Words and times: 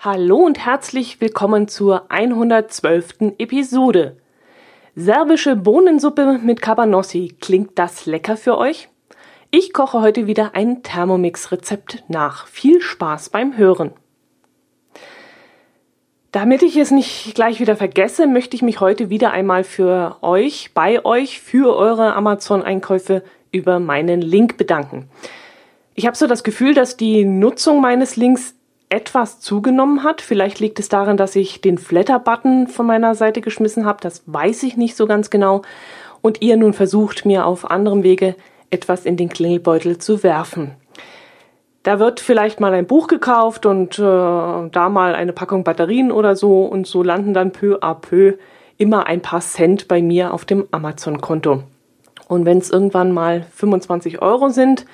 Hallo 0.00 0.36
und 0.38 0.58
herzlich 0.58 1.20
willkommen 1.20 1.68
zur 1.68 2.10
112. 2.10 3.34
Episode. 3.38 4.16
Serbische 4.94 5.56
Bohnensuppe 5.56 6.38
mit 6.42 6.62
Cabanossi. 6.62 7.36
Klingt 7.40 7.78
das 7.78 8.06
lecker 8.06 8.36
für 8.36 8.58
euch? 8.58 8.88
Ich 9.50 9.72
koche 9.72 10.00
heute 10.00 10.26
wieder 10.26 10.54
ein 10.54 10.82
Thermomix-Rezept 10.82 12.04
nach. 12.08 12.46
Viel 12.46 12.80
Spaß 12.80 13.30
beim 13.30 13.56
Hören. 13.56 13.92
Damit 16.32 16.62
ich 16.62 16.76
es 16.76 16.92
nicht 16.92 17.34
gleich 17.34 17.58
wieder 17.58 17.74
vergesse, 17.74 18.28
möchte 18.28 18.54
ich 18.54 18.62
mich 18.62 18.78
heute 18.78 19.10
wieder 19.10 19.32
einmal 19.32 19.64
für 19.64 20.16
euch, 20.22 20.70
bei 20.74 21.04
euch, 21.04 21.40
für 21.40 21.76
eure 21.76 22.14
Amazon-Einkäufe 22.14 23.24
über 23.50 23.80
meinen 23.80 24.20
Link 24.20 24.56
bedanken. 24.56 25.08
Ich 25.96 26.06
habe 26.06 26.16
so 26.16 26.28
das 26.28 26.44
Gefühl, 26.44 26.72
dass 26.72 26.96
die 26.96 27.24
Nutzung 27.24 27.80
meines 27.80 28.14
Links 28.14 28.54
etwas 28.90 29.40
zugenommen 29.40 30.04
hat. 30.04 30.20
Vielleicht 30.20 30.60
liegt 30.60 30.78
es 30.78 30.88
daran, 30.88 31.16
dass 31.16 31.34
ich 31.34 31.60
den 31.60 31.78
Flatter-Button 31.78 32.68
von 32.68 32.86
meiner 32.86 33.16
Seite 33.16 33.40
geschmissen 33.40 33.84
habe. 33.84 33.98
Das 34.00 34.22
weiß 34.26 34.62
ich 34.62 34.76
nicht 34.76 34.96
so 34.96 35.06
ganz 35.06 35.30
genau. 35.30 35.62
Und 36.22 36.42
ihr 36.42 36.56
nun 36.56 36.74
versucht, 36.74 37.26
mir 37.26 37.44
auf 37.44 37.68
anderem 37.68 38.04
Wege 38.04 38.36
etwas 38.70 39.04
in 39.04 39.16
den 39.16 39.30
Klingelbeutel 39.30 39.98
zu 39.98 40.22
werfen. 40.22 40.76
Da 41.82 41.98
wird 41.98 42.20
vielleicht 42.20 42.60
mal 42.60 42.74
ein 42.74 42.86
Buch 42.86 43.06
gekauft 43.06 43.64
und 43.64 43.98
äh, 43.98 44.02
da 44.02 44.88
mal 44.90 45.14
eine 45.14 45.32
Packung 45.32 45.64
Batterien 45.64 46.12
oder 46.12 46.36
so 46.36 46.64
und 46.64 46.86
so 46.86 47.02
landen 47.02 47.32
dann 47.32 47.52
peu 47.52 47.78
à 47.80 47.94
peu 47.94 48.34
immer 48.76 49.06
ein 49.06 49.22
paar 49.22 49.40
Cent 49.40 49.88
bei 49.88 50.02
mir 50.02 50.34
auf 50.34 50.44
dem 50.44 50.66
Amazon-Konto. 50.70 51.62
Und 52.28 52.44
wenn 52.44 52.58
es 52.58 52.70
irgendwann 52.70 53.12
mal 53.12 53.46
25 53.54 54.20
Euro 54.20 54.50
sind, 54.50 54.84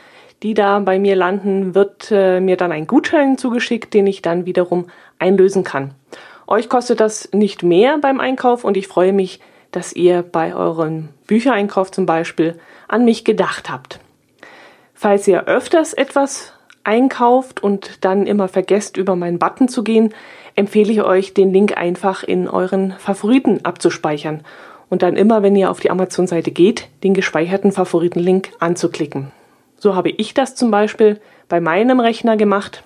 die 0.43 0.55
da 0.55 0.79
bei 0.79 0.99
mir 0.99 1.17
landen, 1.17 1.75
wird 1.75 2.09
äh, 2.11 2.41
mir 2.41 2.57
dann 2.57 2.73
ein 2.73 2.87
Gutschein 2.87 3.37
zugeschickt, 3.37 3.93
den 3.93 4.07
ich 4.07 4.23
dann 4.23 4.47
wiederum 4.47 4.87
einlösen 5.19 5.65
kann. 5.65 5.93
Euch 6.47 6.69
kostet 6.69 7.01
das 7.01 7.29
nicht 7.33 7.63
mehr 7.63 7.99
beim 7.99 8.21
Einkauf 8.21 8.65
und 8.65 8.77
ich 8.77 8.87
freue 8.87 9.13
mich, 9.13 9.41
dass 9.73 9.93
ihr 9.93 10.23
bei 10.23 10.55
eurem 10.55 11.09
Büchereinkauf 11.27 11.91
zum 11.91 12.07
Beispiel 12.07 12.59
an 12.87 13.05
mich 13.05 13.25
gedacht 13.25 13.71
habt. 13.71 13.99
Falls 14.95 15.27
ihr 15.27 15.45
öfters 15.45 15.93
etwas 15.93 16.56
einkauft 16.87 17.63
und 17.63 18.05
dann 18.05 18.27
immer 18.27 18.49
vergesst, 18.49 18.97
über 18.97 19.17
meinen 19.17 19.39
Button 19.39 19.69
zu 19.69 19.83
gehen, 19.83 20.15
empfehle 20.55 20.93
ich 20.93 21.03
euch, 21.03 21.35
den 21.35 21.53
Link 21.53 21.77
einfach 21.77 22.23
in 22.23 22.49
euren 22.49 22.93
Favoriten 22.99 23.65
abzuspeichern 23.65 24.43
und 24.89 25.03
dann 25.03 25.17
immer, 25.17 25.43
wenn 25.43 25.57
ihr 25.57 25.71
auf 25.71 25.81
die 25.81 25.91
Amazon-Seite 25.91 26.51
geht, 26.51 26.89
den 27.03 27.15
gespeicherten 27.15 27.73
Favoritenlink 27.73 28.51
anzuklicken. 28.61 29.33
So 29.79 29.95
habe 29.95 30.11
ich 30.11 30.33
das 30.33 30.55
zum 30.55 30.71
Beispiel 30.71 31.21
bei 31.49 31.61
meinem 31.61 32.01
Rechner 32.01 32.37
gemacht. 32.37 32.83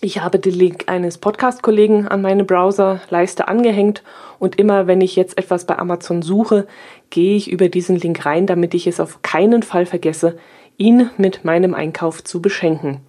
Ich 0.00 0.20
habe 0.20 0.38
den 0.38 0.54
Link 0.54 0.84
eines 0.86 1.18
Podcast-Kollegen 1.18 2.08
an 2.08 2.22
meine 2.22 2.44
Browserleiste 2.44 3.46
angehängt 3.46 4.02
und 4.38 4.58
immer 4.58 4.86
wenn 4.86 5.00
ich 5.00 5.14
jetzt 5.14 5.38
etwas 5.38 5.66
bei 5.66 5.78
Amazon 5.78 6.22
suche, 6.22 6.66
gehe 7.10 7.36
ich 7.36 7.50
über 7.50 7.68
diesen 7.68 7.96
Link 7.96 8.24
rein, 8.26 8.46
damit 8.46 8.74
ich 8.74 8.86
es 8.86 8.98
auf 8.98 9.22
keinen 9.22 9.62
Fall 9.62 9.86
vergesse, 9.86 10.36
ihn 10.76 11.10
mit 11.16 11.44
meinem 11.44 11.74
Einkauf 11.74 12.24
zu 12.24 12.42
beschenken. 12.42 13.00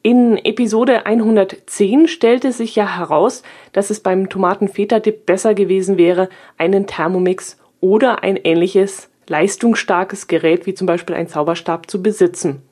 In 0.02 0.38
Episode 0.38 1.04
110 1.04 2.08
stellte 2.08 2.52
sich 2.52 2.74
ja 2.74 2.96
heraus, 2.96 3.42
dass 3.72 3.90
es 3.90 4.00
beim 4.00 4.30
Tomaten-Feta-Dip 4.30 5.26
besser 5.26 5.52
gewesen 5.52 5.98
wäre, 5.98 6.30
einen 6.56 6.86
Thermomix 6.86 7.58
oder 7.82 8.22
ein 8.22 8.36
ähnliches 8.36 9.10
leistungsstarkes 9.26 10.26
Gerät 10.26 10.64
wie 10.64 10.72
zum 10.72 10.86
Beispiel 10.86 11.14
ein 11.14 11.28
Zauberstab 11.28 11.90
zu 11.90 12.02
besitzen. 12.02 12.62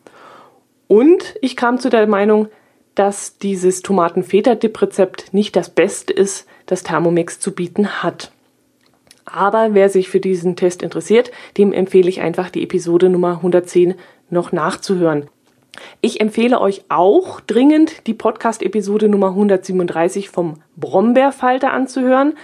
Und 0.86 1.36
ich 1.42 1.54
kam 1.54 1.78
zu 1.78 1.90
der 1.90 2.06
Meinung, 2.06 2.48
dass 2.94 3.36
dieses 3.36 3.82
Tomaten-Feta-Dip-Rezept 3.82 5.34
nicht 5.34 5.54
das 5.54 5.68
Beste 5.68 6.14
ist, 6.14 6.48
das 6.64 6.82
Thermomix 6.82 7.38
zu 7.40 7.54
bieten 7.54 8.02
hat. 8.02 8.32
Aber 9.26 9.74
wer 9.74 9.90
sich 9.90 10.08
für 10.08 10.20
diesen 10.20 10.56
Test 10.56 10.82
interessiert, 10.82 11.30
dem 11.58 11.74
empfehle 11.74 12.08
ich 12.08 12.22
einfach 12.22 12.48
die 12.48 12.62
Episode 12.62 13.10
Nummer 13.10 13.36
110 13.36 13.94
noch 14.30 14.50
nachzuhören. 14.50 15.28
Ich 16.00 16.20
empfehle 16.20 16.60
euch 16.60 16.84
auch 16.88 17.40
dringend 17.40 18.06
die 18.06 18.14
Podcast-Episode 18.14 19.08
Nummer 19.08 19.28
137 19.28 20.28
vom 20.28 20.54
Brombeerfalter 20.76 21.72
anzuhören. 21.72 22.34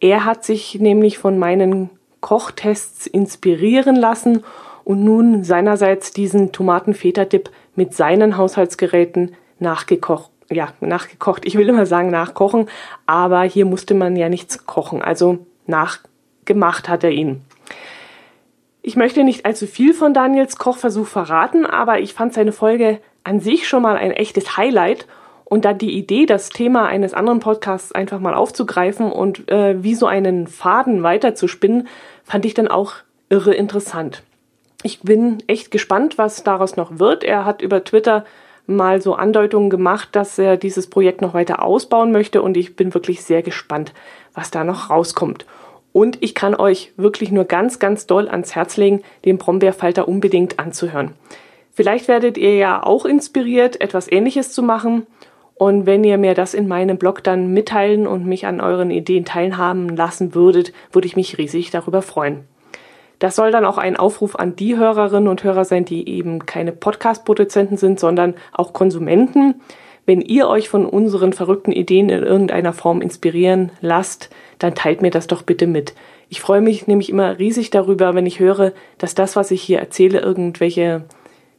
Er 0.00 0.24
hat 0.24 0.44
sich 0.44 0.78
nämlich 0.80 1.18
von 1.18 1.38
meinen 1.38 1.90
Kochtests 2.20 3.06
inspirieren 3.06 3.96
lassen 3.96 4.44
und 4.84 5.04
nun 5.04 5.44
seinerseits 5.44 6.12
diesen 6.12 6.52
Tomaten-Feta-Dip 6.52 7.50
mit 7.76 7.94
seinen 7.94 8.36
Haushaltsgeräten 8.36 9.34
nachgekocht. 9.58 10.30
Ja, 10.50 10.68
nachgekocht. 10.80 11.44
Ich 11.46 11.56
will 11.56 11.68
immer 11.68 11.86
sagen 11.86 12.10
nachkochen, 12.10 12.68
aber 13.06 13.42
hier 13.42 13.64
musste 13.64 13.94
man 13.94 14.16
ja 14.16 14.28
nichts 14.28 14.66
kochen. 14.66 15.00
Also 15.00 15.38
nachgemacht 15.66 16.88
hat 16.88 17.04
er 17.04 17.10
ihn. 17.10 17.42
Ich 18.84 18.96
möchte 18.96 19.22
nicht 19.22 19.46
allzu 19.46 19.68
viel 19.68 19.94
von 19.94 20.12
Daniels 20.12 20.58
Kochversuch 20.58 21.06
verraten, 21.06 21.66
aber 21.66 22.00
ich 22.00 22.14
fand 22.14 22.34
seine 22.34 22.50
Folge 22.50 22.98
an 23.22 23.38
sich 23.38 23.68
schon 23.68 23.82
mal 23.82 23.96
ein 23.96 24.10
echtes 24.10 24.56
Highlight 24.56 25.06
und 25.44 25.64
dann 25.64 25.78
die 25.78 25.96
Idee, 25.96 26.26
das 26.26 26.48
Thema 26.48 26.86
eines 26.86 27.14
anderen 27.14 27.38
Podcasts 27.38 27.92
einfach 27.92 28.18
mal 28.18 28.34
aufzugreifen 28.34 29.12
und 29.12 29.48
äh, 29.48 29.80
wie 29.84 29.94
so 29.94 30.06
einen 30.06 30.48
Faden 30.48 31.04
weiterzuspinnen, 31.04 31.86
fand 32.24 32.44
ich 32.44 32.54
dann 32.54 32.66
auch 32.66 32.94
irre 33.28 33.54
interessant. 33.54 34.24
Ich 34.82 35.02
bin 35.02 35.38
echt 35.46 35.70
gespannt, 35.70 36.18
was 36.18 36.42
daraus 36.42 36.74
noch 36.74 36.98
wird. 36.98 37.22
Er 37.22 37.44
hat 37.44 37.62
über 37.62 37.84
Twitter 37.84 38.24
mal 38.66 39.00
so 39.00 39.14
Andeutungen 39.14 39.70
gemacht, 39.70 40.08
dass 40.12 40.38
er 40.38 40.56
dieses 40.56 40.90
Projekt 40.90 41.22
noch 41.22 41.34
weiter 41.34 41.62
ausbauen 41.62 42.10
möchte 42.10 42.42
und 42.42 42.56
ich 42.56 42.74
bin 42.74 42.94
wirklich 42.94 43.22
sehr 43.22 43.42
gespannt, 43.42 43.92
was 44.34 44.50
da 44.50 44.64
noch 44.64 44.90
rauskommt. 44.90 45.46
Und 45.92 46.22
ich 46.22 46.34
kann 46.34 46.54
euch 46.54 46.92
wirklich 46.96 47.30
nur 47.32 47.44
ganz, 47.44 47.78
ganz 47.78 48.06
doll 48.06 48.28
ans 48.28 48.54
Herz 48.54 48.76
legen, 48.76 49.02
den 49.24 49.38
Brombeerfalter 49.38 50.08
unbedingt 50.08 50.58
anzuhören. 50.58 51.12
Vielleicht 51.70 52.08
werdet 52.08 52.36
ihr 52.36 52.56
ja 52.56 52.82
auch 52.82 53.04
inspiriert, 53.04 53.80
etwas 53.80 54.10
Ähnliches 54.10 54.52
zu 54.52 54.62
machen. 54.62 55.06
Und 55.54 55.86
wenn 55.86 56.04
ihr 56.04 56.18
mir 56.18 56.34
das 56.34 56.54
in 56.54 56.66
meinem 56.68 56.98
Blog 56.98 57.22
dann 57.22 57.52
mitteilen 57.52 58.06
und 58.06 58.26
mich 58.26 58.46
an 58.46 58.60
euren 58.60 58.90
Ideen 58.90 59.24
teilhaben 59.24 59.94
lassen 59.96 60.34
würdet, 60.34 60.72
würde 60.92 61.06
ich 61.06 61.16
mich 61.16 61.38
riesig 61.38 61.70
darüber 61.70 62.02
freuen. 62.02 62.44
Das 63.18 63.36
soll 63.36 63.52
dann 63.52 63.64
auch 63.64 63.78
ein 63.78 63.96
Aufruf 63.96 64.34
an 64.34 64.56
die 64.56 64.76
Hörerinnen 64.76 65.28
und 65.28 65.44
Hörer 65.44 65.64
sein, 65.64 65.84
die 65.84 66.08
eben 66.08 66.44
keine 66.44 66.72
Podcast-Produzenten 66.72 67.76
sind, 67.76 68.00
sondern 68.00 68.34
auch 68.52 68.72
Konsumenten. 68.72 69.60
Wenn 70.04 70.20
ihr 70.20 70.48
euch 70.48 70.68
von 70.68 70.84
unseren 70.84 71.32
verrückten 71.32 71.72
Ideen 71.72 72.08
in 72.08 72.22
irgendeiner 72.22 72.72
Form 72.72 73.00
inspirieren 73.00 73.70
lasst, 73.80 74.30
dann 74.58 74.74
teilt 74.74 75.00
mir 75.00 75.10
das 75.10 75.28
doch 75.28 75.42
bitte 75.42 75.66
mit. 75.66 75.94
Ich 76.28 76.40
freue 76.40 76.60
mich 76.60 76.86
nämlich 76.86 77.10
immer 77.10 77.38
riesig 77.38 77.70
darüber, 77.70 78.14
wenn 78.14 78.26
ich 78.26 78.40
höre, 78.40 78.72
dass 78.98 79.14
das, 79.14 79.36
was 79.36 79.50
ich 79.50 79.62
hier 79.62 79.78
erzähle, 79.78 80.20
irgendwelche 80.20 81.04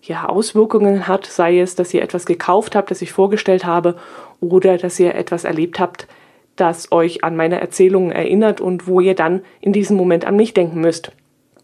ja, 0.01 0.27
Auswirkungen 0.27 1.07
hat, 1.07 1.25
sei 1.25 1.59
es, 1.59 1.75
dass 1.75 1.93
ihr 1.93 2.01
etwas 2.01 2.25
gekauft 2.25 2.75
habt, 2.75 2.91
das 2.91 3.01
ich 3.01 3.11
vorgestellt 3.13 3.65
habe, 3.65 3.95
oder 4.41 4.77
dass 4.77 4.99
ihr 4.99 5.15
etwas 5.15 5.45
erlebt 5.45 5.79
habt, 5.79 6.07
das 6.55 6.91
euch 6.91 7.23
an 7.23 7.35
meine 7.35 7.61
Erzählungen 7.61 8.11
erinnert 8.11 8.61
und 8.61 8.87
wo 8.87 8.99
ihr 8.99 9.15
dann 9.15 9.41
in 9.61 9.73
diesem 9.73 9.95
Moment 9.95 10.25
an 10.25 10.35
mich 10.35 10.53
denken 10.53 10.81
müsst. 10.81 11.11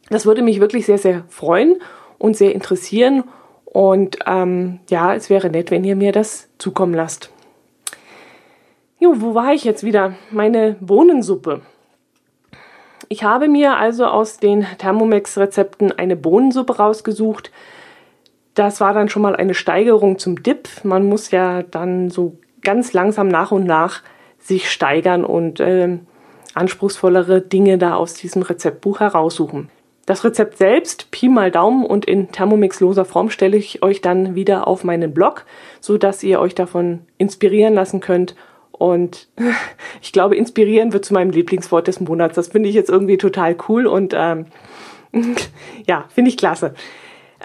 Das 0.10 0.26
würde 0.26 0.42
mich 0.42 0.60
wirklich 0.60 0.86
sehr, 0.86 0.98
sehr 0.98 1.24
freuen 1.28 1.82
und 2.18 2.38
sehr 2.38 2.56
interessieren. 2.56 3.24
Und 3.72 4.18
ähm, 4.26 4.80
ja, 4.90 5.14
es 5.14 5.30
wäre 5.30 5.50
nett, 5.50 5.72
wenn 5.72 5.84
ihr 5.84 5.96
mir 5.96 6.12
das 6.12 6.50
zukommen 6.58 6.94
lasst. 6.94 7.32
Jo, 9.00 9.14
wo 9.18 9.36
war 9.36 9.54
ich 9.54 9.64
jetzt 9.64 9.84
wieder? 9.84 10.16
Meine 10.32 10.76
Bohnensuppe. 10.82 11.62
Ich 13.08 13.24
habe 13.24 13.48
mir 13.48 13.78
also 13.78 14.06
aus 14.06 14.38
den 14.38 14.66
Thermomix-Rezepten 14.78 15.92
eine 15.92 16.16
Bohnensuppe 16.16 16.78
rausgesucht. 16.78 17.52
Das 18.56 18.82
war 18.82 18.94
dann 18.94 19.10
schon 19.10 19.22
mal 19.22 19.36
eine 19.36 19.54
Steigerung 19.54 20.20
zum 20.20 20.44
Dip. 20.44 20.68
Man 20.84 21.08
muss 21.08 21.32
ja 21.32 21.64
dann 21.64 22.10
so 22.10 22.38
ganz 22.62 22.94
langsam 22.94 23.28
nach 23.28 23.52
und 23.52 23.66
nach 23.66 24.02
sich 24.38 24.70
steigern 24.70 25.24
und 25.24 25.60
äh, 25.60 25.98
anspruchsvollere 26.54 27.42
Dinge 27.42 27.78
da 27.78 27.96
aus 27.96 28.16
diesem 28.16 28.42
Rezeptbuch 28.42 29.00
heraussuchen. 29.00 29.70
Das 30.10 30.24
Rezept 30.24 30.58
selbst, 30.58 31.12
Pi 31.12 31.30
mal 31.30 31.52
Daumen 31.52 31.86
und 31.86 32.04
in 32.04 32.32
Thermomix-loser 32.32 33.06
Form 33.06 33.30
stelle 33.30 33.58
ich 33.58 33.84
euch 33.84 34.02
dann 34.02 34.34
wieder 34.34 34.68
auf 34.68 34.84
meinen 34.84 35.14
Blog, 35.14 35.46
so 35.82 36.00
dass 36.00 36.24
ihr 36.24 36.40
euch 36.40 36.56
davon 36.56 37.02
inspirieren 37.20 37.76
lassen 37.76 38.00
könnt. 38.00 38.36
Und 38.72 39.28
ich 40.02 40.12
glaube, 40.12 40.36
inspirieren 40.36 40.94
wird 40.94 41.06
zu 41.06 41.14
meinem 41.14 41.30
Lieblingswort 41.30 41.88
des 41.88 42.00
Monats. 42.00 42.34
Das 42.34 42.48
finde 42.48 42.70
ich 42.70 42.76
jetzt 42.76 42.90
irgendwie 42.90 43.20
total 43.20 43.56
cool 43.68 43.86
und 43.86 44.16
ähm, 44.18 44.48
ja, 45.86 46.06
finde 46.10 46.30
ich 46.30 46.38
klasse. 46.38 46.74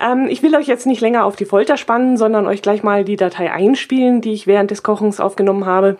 Ähm, 0.00 0.26
ich 0.30 0.42
will 0.42 0.56
euch 0.56 0.66
jetzt 0.66 0.86
nicht 0.86 1.02
länger 1.02 1.26
auf 1.26 1.36
die 1.36 1.44
Folter 1.44 1.76
spannen, 1.76 2.16
sondern 2.16 2.46
euch 2.46 2.62
gleich 2.62 2.82
mal 2.82 3.04
die 3.04 3.16
Datei 3.16 3.52
einspielen, 3.52 4.22
die 4.22 4.32
ich 4.32 4.46
während 4.46 4.70
des 4.70 4.82
Kochens 4.82 5.20
aufgenommen 5.20 5.66
habe. 5.66 5.98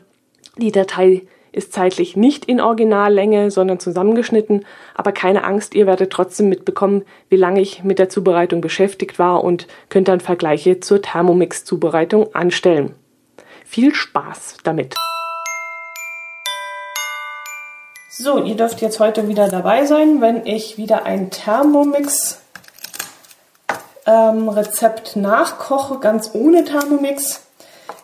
Die 0.57 0.73
Datei 0.73 1.25
ist 1.55 1.73
zeitlich 1.73 2.17
nicht 2.17 2.45
in 2.45 2.61
Originallänge, 2.61 3.51
sondern 3.51 3.79
zusammengeschnitten, 3.79 4.65
aber 4.95 5.13
keine 5.13 5.45
Angst, 5.45 5.75
ihr 5.75 5.87
werdet 5.87 6.13
trotzdem 6.13 6.49
mitbekommen, 6.49 7.05
wie 7.29 7.37
lange 7.37 7.61
ich 7.61 7.85
mit 7.85 7.99
der 7.99 8.09
Zubereitung 8.09 8.61
beschäftigt 8.61 9.19
war 9.19 9.45
und 9.45 9.67
könnt 9.89 10.09
dann 10.09 10.21
Vergleiche 10.21 10.81
zur 10.81 11.01
Thermomix-Zubereitung 11.01 12.35
anstellen. 12.35 12.95
Viel 13.65 13.95
Spaß 13.95 14.59
damit! 14.65 14.95
So, 18.17 18.45
ihr 18.45 18.55
dürft 18.55 18.81
jetzt 18.81 19.01
heute 19.01 19.27
wieder 19.27 19.49
dabei 19.49 19.87
sein, 19.87 20.21
wenn 20.21 20.47
ich 20.47 20.79
wieder 20.79 21.05
ein 21.05 21.31
Thermomix 21.31 22.41
ähm, 24.07 24.49
Rezept 24.49 25.17
nachkoche, 25.17 25.99
ganz 25.99 26.31
ohne 26.33 26.65
Thermomix. 26.65 27.44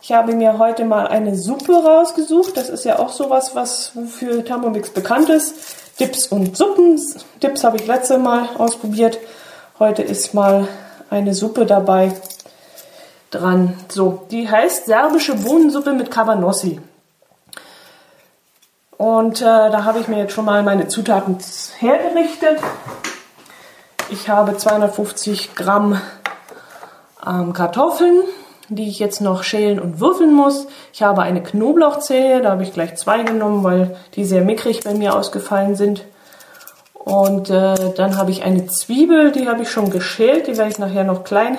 Ich 0.03 0.13
habe 0.13 0.33
mir 0.33 0.59
heute 0.59 0.87
mal 0.87 1.07
eine 1.09 1.37
Suppe 1.37 1.75
rausgesucht. 1.75 2.57
Das 2.57 2.71
ist 2.71 2.85
ja 2.85 2.99
auch 2.99 3.11
sowas, 3.11 3.55
was 3.55 3.93
für 4.09 4.43
Thermomix 4.43 4.91
bekannt 4.91 5.29
ist. 5.29 5.55
Dips 6.01 6.29
und 6.29 6.57
Suppen. 6.57 6.99
Dips 7.43 7.65
habe 7.65 7.77
ich 7.77 7.87
letzte 7.87 8.17
Mal 8.17 8.49
ausprobiert. 8.57 9.19
Heute 9.79 10.03
ist 10.03 10.33
mal 10.33 10.67
eine 11.11 11.35
Suppe 11.35 11.67
dabei 11.67 12.13
dran. 13.31 13.75
So, 13.89 14.27
die 14.31 14.49
heißt 14.49 14.87
serbische 14.87 15.35
Bohnensuppe 15.35 15.93
mit 15.93 16.11
Cabanossi. 16.11 16.81
Und 18.97 19.43
äh, 19.43 19.45
da 19.45 19.85
habe 19.85 19.99
ich 19.99 20.09
mir 20.09 20.19
jetzt 20.19 20.33
schon 20.33 20.47
mal 20.47 20.63
meine 20.63 20.89
Zutaten 20.89 21.37
hergerichtet. 21.79 22.59
Ich 24.09 24.31
habe 24.31 24.57
250 24.57 25.55
Gramm 25.55 26.01
ähm, 27.27 27.53
Kartoffeln, 27.53 28.23
die 28.77 28.89
ich 28.89 28.99
jetzt 28.99 29.21
noch 29.21 29.43
schälen 29.43 29.79
und 29.79 30.01
würfeln 30.01 30.35
muss. 30.35 30.67
Ich 30.93 31.03
habe 31.03 31.23
eine 31.23 31.43
Knoblauchzehe, 31.43 32.41
da 32.41 32.53
habe 32.53 32.63
ich 32.63 32.73
gleich 32.73 32.97
zwei 32.97 33.23
genommen, 33.23 33.65
weil 33.65 33.97
die 34.15 34.25
sehr 34.25 34.43
mickrig 34.43 34.83
bei 34.85 34.95
mir 34.95 35.15
ausgefallen 35.15 35.77
sind. 35.77 36.05
Und 36.95 37.51
äh, 37.51 37.93
dann 37.97 38.17
habe 38.17 38.31
ich 38.31 38.45
eine 38.45 38.67
Zwiebel, 38.67 39.33
die 39.33 39.49
habe 39.49 39.63
ich 39.63 39.71
schon 39.71 39.91
geschält, 39.91 40.47
die 40.47 40.57
werde 40.57 40.71
ich 40.71 40.79
nachher 40.79 41.05
noch 41.05 41.25
klein 41.25 41.59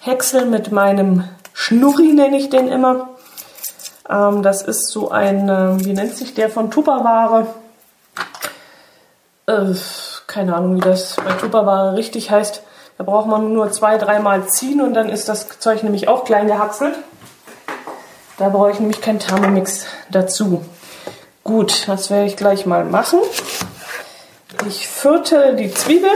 häckseln 0.00 0.50
mit 0.50 0.70
meinem 0.72 1.24
Schnurri, 1.52 2.12
nenne 2.12 2.36
ich 2.36 2.50
den 2.50 2.68
immer. 2.68 3.08
Ähm, 4.08 4.42
das 4.42 4.62
ist 4.62 4.88
so 4.88 5.10
ein, 5.10 5.48
äh, 5.48 5.84
wie 5.84 5.92
nennt 5.92 6.14
sich 6.14 6.34
der, 6.34 6.50
von 6.50 6.70
Tupperware. 6.70 7.46
Äh, 9.46 9.74
keine 10.26 10.54
Ahnung, 10.54 10.76
wie 10.76 10.80
das 10.80 11.16
bei 11.16 11.32
Tupperware 11.32 11.96
richtig 11.96 12.30
heißt. 12.30 12.62
Da 12.98 13.04
braucht 13.04 13.28
man 13.28 13.52
nur 13.52 13.70
zwei, 13.70 13.96
dreimal 13.96 14.48
ziehen 14.48 14.80
und 14.80 14.94
dann 14.94 15.08
ist 15.08 15.28
das 15.28 15.46
Zeug 15.60 15.84
nämlich 15.84 16.08
auch 16.08 16.24
klein 16.24 16.48
gehackselt. 16.48 16.96
Da 18.36 18.48
brauche 18.48 18.72
ich 18.72 18.80
nämlich 18.80 19.00
keinen 19.00 19.20
Thermomix 19.20 19.86
dazu. 20.10 20.64
Gut, 21.44 21.86
das 21.86 22.10
werde 22.10 22.26
ich 22.26 22.36
gleich 22.36 22.66
mal 22.66 22.84
machen. 22.84 23.20
Ich 24.66 24.88
viertel 24.88 25.54
die 25.54 25.72
Zwiebel. 25.72 26.10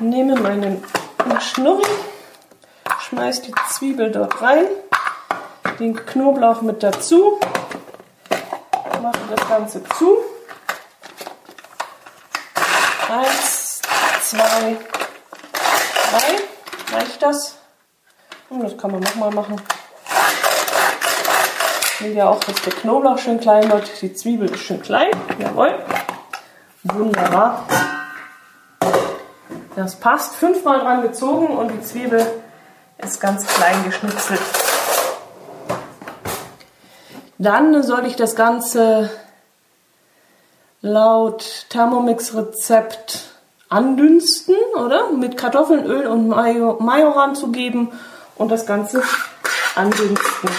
Nehme 0.00 0.38
meinen 0.38 0.84
Schnurri, 1.40 1.82
schmeiße 3.00 3.42
die 3.42 3.54
Zwiebel 3.70 4.12
dort 4.12 4.40
rein 4.40 4.66
den 5.78 5.94
Knoblauch 5.94 6.62
mit 6.62 6.82
dazu, 6.82 7.38
das 9.30 9.48
Ganze 9.48 9.82
zu. 9.84 10.18
Eins, 13.08 13.80
zwei, 14.22 14.76
drei. 16.10 16.96
Reicht 16.96 17.22
das? 17.22 17.56
Und 18.48 18.62
das 18.62 18.76
kann 18.78 18.92
man 18.92 19.00
nochmal 19.00 19.30
machen. 19.30 19.60
Ich 21.94 22.04
will 22.04 22.14
ja 22.14 22.28
auch, 22.28 22.40
dass 22.40 22.62
der 22.62 22.72
Knoblauch 22.72 23.18
schön 23.18 23.40
klein 23.40 23.70
wird. 23.70 23.90
Die 24.00 24.14
Zwiebel 24.14 24.50
ist 24.50 24.60
schön 24.60 24.80
klein. 24.80 25.10
Jawohl. 25.38 25.84
Wunderbar. 26.84 27.66
Das 29.74 29.96
passt. 29.96 30.36
Fünfmal 30.36 30.80
dran 30.80 31.02
gezogen 31.02 31.48
und 31.56 31.68
die 31.68 31.82
Zwiebel 31.82 32.24
ist 32.98 33.20
ganz 33.20 33.46
klein 33.46 33.84
geschnitzelt. 33.84 34.40
Dann 37.40 37.84
soll 37.84 38.04
ich 38.06 38.16
das 38.16 38.34
Ganze 38.34 39.10
laut 40.80 41.66
Thermomix-Rezept 41.70 43.30
andünsten, 43.68 44.56
oder? 44.74 45.12
Mit 45.12 45.36
Kartoffeln, 45.36 45.86
Öl 45.86 46.08
und 46.08 46.26
Majoran 46.26 47.36
zu 47.36 47.52
geben 47.52 47.92
und 48.34 48.50
das 48.50 48.66
Ganze 48.66 49.04
andünsten. 49.76 50.50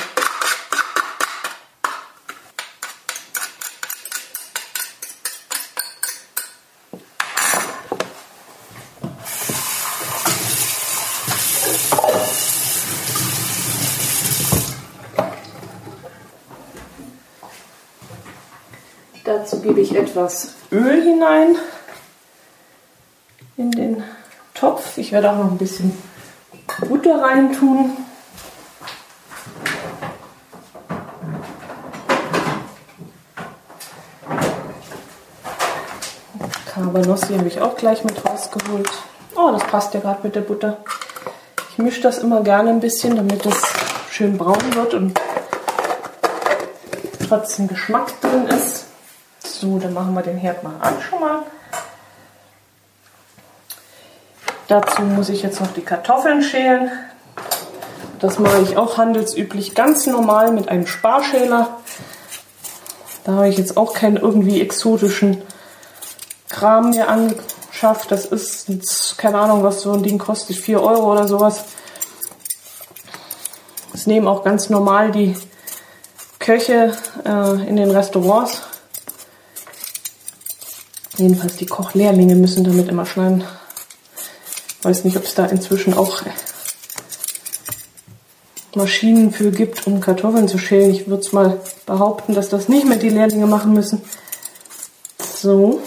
Dazu 19.25 19.58
gebe 19.69 19.81
ich 19.81 19.95
etwas 19.95 20.55
Öl 20.71 20.99
hinein 21.03 21.55
in 23.55 23.69
den 23.69 24.03
Topf. 24.55 24.97
Ich 24.97 25.11
werde 25.11 25.29
auch 25.29 25.35
noch 25.35 25.51
ein 25.51 25.59
bisschen 25.59 25.95
Butter 26.87 27.21
rein 27.21 27.53
tun. 27.53 27.91
Cabanossi 36.73 37.35
habe 37.37 37.47
ich 37.47 37.61
auch 37.61 37.77
gleich 37.77 38.03
mit 38.03 38.25
rausgeholt. 38.25 38.89
Oh, 39.35 39.51
das 39.51 39.63
passt 39.65 39.93
ja 39.93 39.99
gerade 39.99 40.21
mit 40.23 40.33
der 40.33 40.41
Butter. 40.41 40.77
Ich 41.73 41.77
mische 41.77 42.01
das 42.01 42.17
immer 42.17 42.41
gerne 42.41 42.71
ein 42.71 42.79
bisschen, 42.79 43.15
damit 43.15 43.45
es 43.45 43.61
schön 44.09 44.35
braun 44.35 44.73
wird 44.73 44.95
und 44.95 45.21
trotzdem 47.27 47.67
Geschmack 47.67 48.19
drin 48.21 48.47
ist. 48.47 48.88
So, 49.49 49.79
dann 49.79 49.93
machen 49.93 50.13
wir 50.13 50.21
den 50.21 50.37
Herd 50.37 50.63
mal 50.63 50.75
an 50.79 50.95
schon 51.01 51.19
mal. 51.19 51.43
Dazu 54.67 55.01
muss 55.01 55.29
ich 55.29 55.41
jetzt 55.41 55.59
noch 55.59 55.73
die 55.73 55.81
Kartoffeln 55.81 56.43
schälen. 56.43 56.91
Das 58.19 58.37
mache 58.37 58.61
ich 58.61 58.77
auch 58.77 58.97
handelsüblich 58.97 59.73
ganz 59.73 60.05
normal 60.05 60.51
mit 60.51 60.69
einem 60.69 60.85
Sparschäler. 60.85 61.79
Da 63.23 63.31
habe 63.33 63.49
ich 63.49 63.57
jetzt 63.57 63.77
auch 63.77 63.93
keinen 63.93 64.17
irgendwie 64.17 64.61
exotischen 64.61 65.41
Kram 66.49 66.91
mir 66.91 67.07
schafft. 67.71 68.11
Das 68.11 68.25
ist, 68.25 69.17
keine 69.17 69.39
Ahnung, 69.39 69.63
was 69.63 69.81
so 69.81 69.93
ein 69.93 70.03
Ding 70.03 70.19
kostet, 70.19 70.57
4 70.57 70.81
Euro 70.81 71.11
oder 71.11 71.27
sowas. 71.27 71.65
Das 73.91 74.05
nehmen 74.05 74.27
auch 74.27 74.43
ganz 74.43 74.69
normal 74.69 75.11
die 75.11 75.35
Köche 76.37 76.95
äh, 77.25 77.67
in 77.67 77.75
den 77.75 77.91
Restaurants. 77.91 78.61
Jedenfalls 81.19 81.57
die 81.57 81.65
Kochlehrlinge 81.65 82.35
müssen 82.35 82.63
damit 82.63 82.87
immer 82.87 83.05
schneiden. 83.05 83.43
Weiß 84.83 85.03
nicht, 85.03 85.17
ob 85.17 85.25
es 85.25 85.35
da 85.35 85.45
inzwischen 85.45 85.93
auch 85.93 86.21
Maschinen 88.73 89.33
für 89.33 89.51
gibt, 89.51 89.85
um 89.85 89.99
Kartoffeln 89.99 90.47
zu 90.47 90.57
schälen. 90.57 90.91
Ich 90.91 91.09
würde 91.09 91.21
es 91.21 91.33
mal 91.33 91.59
behaupten, 91.85 92.35
dass 92.35 92.47
das 92.47 92.69
nicht 92.69 92.87
mehr 92.87 92.97
die 92.97 93.09
Lehrlinge 93.09 93.47
machen 93.47 93.73
müssen. 93.73 94.01
So. 95.35 95.81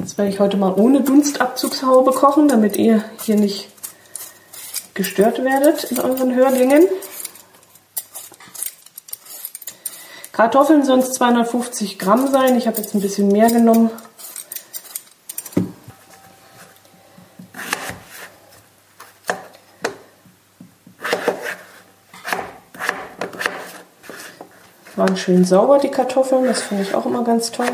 Jetzt 0.00 0.18
werde 0.18 0.32
ich 0.32 0.40
heute 0.40 0.56
mal 0.56 0.74
ohne 0.74 1.02
Dunstabzugshaube 1.02 2.10
kochen, 2.10 2.48
damit 2.48 2.76
ihr 2.76 3.04
hier 3.22 3.36
nicht 3.36 3.68
gestört 4.94 5.44
werdet 5.44 5.84
in 5.84 6.00
euren 6.00 6.34
Hörgängen. 6.34 6.88
Kartoffeln 10.40 10.82
sollen 10.86 11.00
es 11.00 11.12
250 11.12 11.98
Gramm 11.98 12.26
sein. 12.28 12.56
Ich 12.56 12.66
habe 12.66 12.78
jetzt 12.78 12.94
ein 12.94 13.02
bisschen 13.02 13.28
mehr 13.28 13.50
genommen. 13.50 13.90
Waren 24.96 25.16
schön 25.18 25.44
sauber 25.44 25.78
die 25.78 25.90
Kartoffeln, 25.90 26.46
das 26.46 26.62
finde 26.62 26.84
ich 26.84 26.94
auch 26.94 27.04
immer 27.04 27.22
ganz 27.22 27.52
toll. 27.52 27.66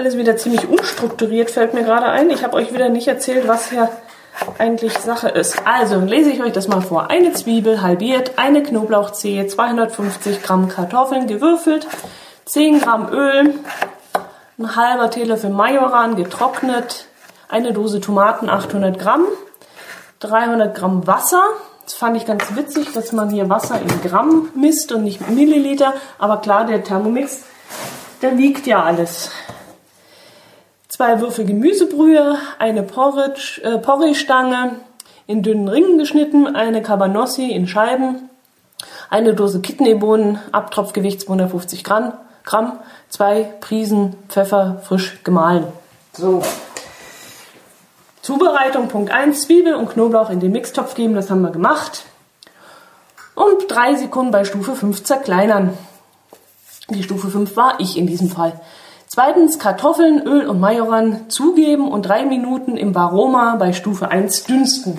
Alles 0.00 0.16
wieder 0.16 0.38
ziemlich 0.38 0.66
unstrukturiert, 0.66 1.50
fällt 1.50 1.74
mir 1.74 1.82
gerade 1.82 2.06
ein. 2.06 2.30
Ich 2.30 2.42
habe 2.42 2.56
euch 2.56 2.72
wieder 2.72 2.88
nicht 2.88 3.06
erzählt, 3.06 3.46
was 3.46 3.68
hier 3.68 3.90
eigentlich 4.56 4.96
Sache 4.96 5.28
ist. 5.28 5.66
Also 5.66 6.00
lese 6.00 6.30
ich 6.30 6.42
euch 6.42 6.54
das 6.54 6.68
mal 6.68 6.80
vor. 6.80 7.10
Eine 7.10 7.34
Zwiebel 7.34 7.82
halbiert, 7.82 8.38
eine 8.38 8.62
Knoblauchzehe, 8.62 9.46
250 9.46 10.42
Gramm 10.42 10.70
Kartoffeln 10.70 11.26
gewürfelt, 11.26 11.86
10 12.46 12.80
Gramm 12.80 13.12
Öl, 13.12 13.56
ein 14.58 14.74
halber 14.74 15.10
Teelöffel 15.10 15.50
Majoran 15.50 16.16
getrocknet, 16.16 17.04
eine 17.50 17.74
Dose 17.74 18.00
Tomaten 18.00 18.48
800 18.48 18.98
Gramm, 18.98 19.26
300 20.20 20.74
Gramm 20.74 21.06
Wasser. 21.06 21.42
Das 21.84 21.92
fand 21.92 22.16
ich 22.16 22.24
ganz 22.24 22.56
witzig, 22.56 22.94
dass 22.94 23.12
man 23.12 23.28
hier 23.28 23.50
Wasser 23.50 23.78
in 23.78 24.00
Gramm 24.00 24.48
misst 24.54 24.92
und 24.92 25.02
nicht 25.02 25.28
Milliliter. 25.28 25.92
Aber 26.18 26.38
klar, 26.38 26.64
der 26.64 26.84
Thermomix, 26.84 27.42
der 28.22 28.38
wiegt 28.38 28.66
ja 28.66 28.82
alles 28.82 29.30
zwei 31.00 31.18
Würfel 31.22 31.46
Gemüsebrühe, 31.46 32.36
eine 32.58 32.82
Porridge, 32.82 33.62
äh, 33.64 33.78
Porree-Stange 33.78 34.72
in 35.26 35.42
dünnen 35.42 35.66
Ringen 35.66 35.96
geschnitten, 35.96 36.54
eine 36.54 36.82
Cabanossi 36.82 37.52
in 37.52 37.66
Scheiben, 37.66 38.28
eine 39.08 39.32
Dose 39.32 39.62
Kidneybohnen, 39.62 40.40
Abtropfgewicht 40.52 41.22
250 41.22 41.84
Gramm, 41.84 42.12
Gramm, 42.44 42.80
zwei 43.08 43.44
Prisen 43.62 44.14
Pfeffer 44.28 44.82
frisch 44.86 45.24
gemahlen. 45.24 45.64
So. 46.12 46.42
Zubereitung 48.20 48.88
Punkt 48.88 49.10
1, 49.10 49.46
Zwiebel 49.46 49.76
und 49.76 49.88
Knoblauch 49.88 50.28
in 50.28 50.40
den 50.40 50.52
Mixtopf 50.52 50.94
geben, 50.94 51.14
das 51.14 51.30
haben 51.30 51.40
wir 51.40 51.50
gemacht. 51.50 52.04
Und 53.34 53.68
drei 53.68 53.94
Sekunden 53.94 54.32
bei 54.32 54.44
Stufe 54.44 54.76
5 54.76 55.02
zerkleinern. 55.02 55.78
Die 56.90 57.02
Stufe 57.02 57.30
5 57.30 57.56
war 57.56 57.80
ich 57.80 57.96
in 57.96 58.06
diesem 58.06 58.28
Fall. 58.28 58.60
Zweitens 59.12 59.58
Kartoffeln, 59.58 60.24
Öl 60.24 60.46
und 60.46 60.60
Majoran 60.60 61.28
zugeben 61.28 61.90
und 61.90 62.02
drei 62.02 62.24
Minuten 62.24 62.76
im 62.76 62.94
Varoma 62.94 63.56
bei 63.56 63.72
Stufe 63.72 64.08
1 64.08 64.44
dünsten. 64.44 64.98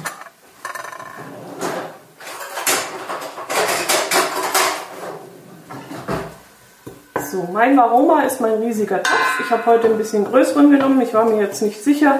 So, 7.31 7.47
mein 7.53 7.77
Varoma 7.77 8.23
ist 8.23 8.41
mein 8.41 8.55
riesiger 8.55 9.01
Topf. 9.01 9.39
Ich 9.45 9.49
habe 9.49 9.65
heute 9.65 9.87
ein 9.87 9.97
bisschen 9.97 10.25
größeren 10.25 10.69
genommen. 10.69 10.99
Ich 10.99 11.13
war 11.13 11.23
mir 11.23 11.41
jetzt 11.41 11.61
nicht 11.61 11.81
sicher, 11.81 12.19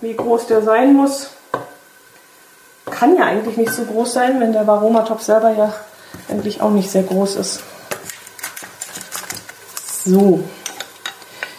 wie 0.00 0.16
groß 0.16 0.48
der 0.48 0.62
sein 0.62 0.94
muss. 0.94 1.30
Kann 2.86 3.16
ja 3.16 3.26
eigentlich 3.26 3.56
nicht 3.56 3.72
so 3.72 3.84
groß 3.84 4.12
sein, 4.12 4.40
wenn 4.40 4.52
der 4.52 4.66
Varoma-Topf 4.66 5.22
selber 5.22 5.52
ja 5.52 5.72
eigentlich 6.28 6.60
auch 6.60 6.70
nicht 6.70 6.90
sehr 6.90 7.04
groß 7.04 7.36
ist. 7.36 7.60
So, 10.04 10.42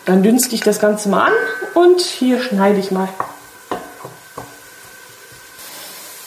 dann 0.06 0.24
dünste 0.24 0.56
ich 0.56 0.62
das 0.62 0.80
Ganze 0.80 1.10
mal 1.10 1.28
an 1.28 1.34
und 1.74 2.02
hier 2.02 2.42
schneide 2.42 2.80
ich 2.80 2.92
mal. 2.92 3.10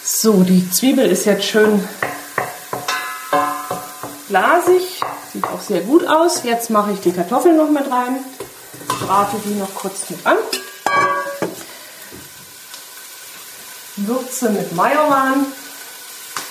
So, 0.03 0.43
die 0.43 0.69
Zwiebel 0.71 1.09
ist 1.09 1.27
jetzt 1.27 1.45
schön 1.45 1.87
glasig, 4.29 5.01
sieht 5.33 5.45
auch 5.45 5.61
sehr 5.61 5.81
gut 5.83 6.07
aus. 6.07 6.43
Jetzt 6.45 6.71
mache 6.71 6.93
ich 6.93 7.01
die 7.01 7.13
Kartoffeln 7.13 7.57
noch 7.57 7.71
mit 7.71 7.91
rein, 7.91 8.25
brate 9.01 9.37
die 9.45 9.55
noch 9.55 9.75
kurz 9.75 10.11
mit 10.11 10.27
an. 10.27 10.37
Würze 13.97 14.51
mit 14.51 14.73
Majoran. 14.75 15.47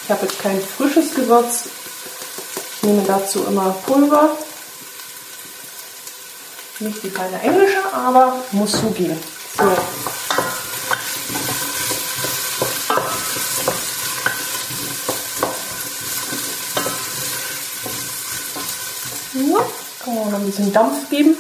Ich 0.04 0.12
habe 0.12 0.26
jetzt 0.26 0.42
kein 0.42 0.62
frisches 0.62 1.14
Gewürz. 1.14 1.66
Ich 2.76 2.84
nehme 2.84 3.04
dazu 3.04 3.44
immer 3.46 3.76
Pulver. 3.86 4.38
Nicht 6.80 7.04
die 7.04 7.10
feine 7.10 7.42
englische, 7.42 7.80
aber 7.92 8.36
muss 8.52 8.72
so 8.74 8.88
gehen. 8.92 9.18
So. 9.58 9.64
Ja, 19.34 19.66
kann 20.04 20.16
man 20.16 20.32
noch 20.32 20.40
ein 20.40 20.46
bisschen 20.46 20.72
Dampf 20.72 21.10
geben. 21.10 21.36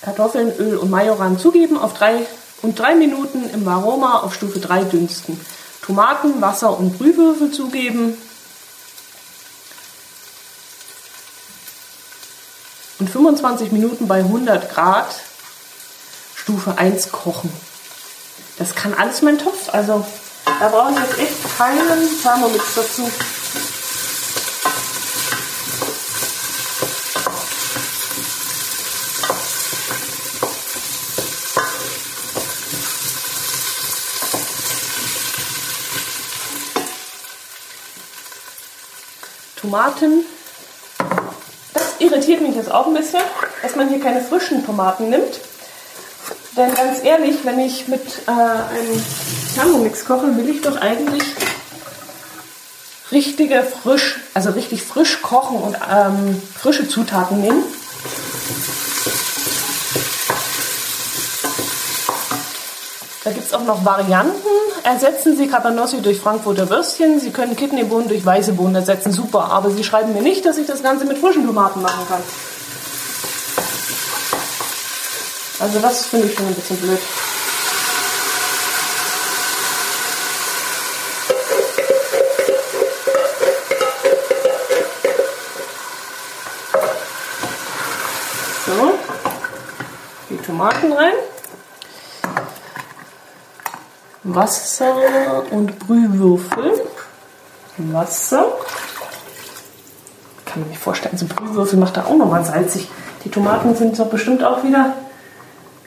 Kartoffeln, 0.00 0.56
Öl 0.58 0.78
und 0.78 0.90
Majoran 0.90 1.38
zugeben 1.38 1.76
auf 1.76 1.92
drei 1.92 2.26
und 2.62 2.78
drei 2.78 2.94
Minuten 2.94 3.50
im 3.50 3.68
Aroma 3.68 4.20
auf 4.20 4.34
Stufe 4.34 4.58
3 4.58 4.84
dünsten. 4.84 5.38
Tomaten, 5.82 6.40
Wasser 6.40 6.78
und 6.78 6.96
Brühwürfel 6.98 7.50
zugeben. 7.50 8.16
Und 12.98 13.10
25 13.10 13.72
Minuten 13.72 14.08
bei 14.08 14.18
100 14.18 14.72
Grad 14.72 15.14
Stufe 16.34 16.78
1 16.78 17.12
kochen. 17.12 17.52
Das 18.58 18.74
kann 18.74 18.94
alles 18.94 19.22
mein 19.22 19.38
Topf. 19.38 19.72
Also 19.72 20.06
da 20.60 20.68
brauche 20.68 20.92
ich 20.92 20.98
jetzt 20.98 21.18
echt 21.18 21.58
keinen 21.58 22.22
Thermomix 22.22 22.64
dazu. 22.74 23.10
Tomaten 39.56 40.24
irritiert 41.98 42.40
mich 42.40 42.56
jetzt 42.56 42.70
auch 42.70 42.86
ein 42.86 42.94
bisschen, 42.94 43.20
dass 43.62 43.76
man 43.76 43.88
hier 43.88 44.00
keine 44.00 44.20
frischen 44.20 44.64
Tomaten 44.64 45.10
nimmt. 45.10 45.40
Denn 46.56 46.74
ganz 46.74 47.04
ehrlich, 47.04 47.36
wenn 47.44 47.58
ich 47.58 47.86
mit 47.88 48.02
äh, 48.26 48.30
einem 48.30 49.02
Thermomix 49.54 50.04
koche, 50.04 50.36
will 50.36 50.48
ich 50.48 50.62
doch 50.62 50.80
eigentlich 50.80 51.22
richtige 53.12 53.62
frisch, 53.62 54.20
also 54.34 54.50
richtig 54.50 54.82
frisch 54.82 55.22
kochen 55.22 55.58
und 55.58 55.76
ähm, 55.90 56.40
frische 56.58 56.88
Zutaten 56.88 57.40
nehmen. 57.40 57.62
auch 63.56 63.64
noch 63.64 63.84
Varianten. 63.84 64.48
Ersetzen 64.84 65.36
Sie 65.36 65.48
Cabanossi 65.48 66.02
durch 66.02 66.20
Frankfurter 66.20 66.68
Würstchen. 66.68 67.18
Sie 67.20 67.30
können 67.30 67.56
Kidneybohnen 67.56 68.08
durch 68.08 68.24
weiße 68.24 68.52
Bohnen 68.52 68.74
ersetzen. 68.74 69.12
Super. 69.12 69.50
Aber 69.50 69.70
Sie 69.70 69.82
schreiben 69.82 70.12
mir 70.12 70.22
nicht, 70.22 70.44
dass 70.44 70.58
ich 70.58 70.66
das 70.66 70.82
Ganze 70.82 71.06
mit 71.06 71.18
frischen 71.18 71.46
Tomaten 71.46 71.80
machen 71.80 72.06
kann. 72.08 72.22
Also 75.58 75.78
das 75.78 76.06
finde 76.06 76.26
ich 76.26 76.34
schon 76.34 76.46
ein 76.46 76.54
bisschen 76.54 76.76
blöd. 76.76 76.98
So. 88.66 88.98
Die 90.28 90.36
Tomaten 90.44 90.92
rein. 90.92 91.14
Wasser 94.36 95.44
und 95.50 95.78
Brühwürfel. 95.78 96.82
Wasser. 97.78 98.44
Kann 100.44 100.62
mir 100.62 100.68
nicht 100.68 100.78
vorstellen, 100.78 101.16
so 101.16 101.24
Brühwürfel 101.24 101.78
macht 101.78 101.96
er 101.96 102.06
auch 102.06 102.16
nochmal 102.16 102.44
salzig. 102.44 102.86
Die 103.24 103.30
Tomaten 103.30 103.74
sind 103.74 103.98
doch 103.98 104.08
bestimmt 104.08 104.44
auch 104.44 104.62
wieder 104.62 104.92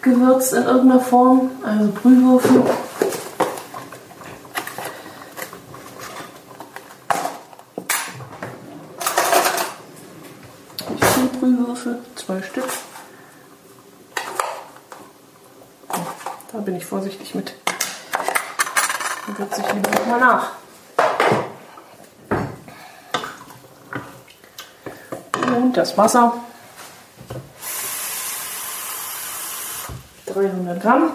gewürzt 0.01 0.53
in 0.53 0.63
irgendeiner 0.63 0.99
Form. 0.99 1.51
Also 1.63 1.91
Brühwürfel. 1.91 2.63
Wie 10.87 11.05
viele 11.05 11.27
Brühwürfel? 11.39 11.99
Zwei 12.15 12.41
Stück. 12.41 12.65
Da 16.51 16.57
bin 16.57 16.75
ich 16.75 16.85
vorsichtig 16.87 17.35
mit. 17.35 17.53
Würze 19.39 19.61
ich 19.61 19.73
lieber 19.73 19.89
nochmal 19.91 20.19
nach. 20.19 20.51
Und 25.55 25.77
das 25.77 25.97
Wasser. 25.97 26.33
300 30.25 30.81
Gramm 30.81 31.11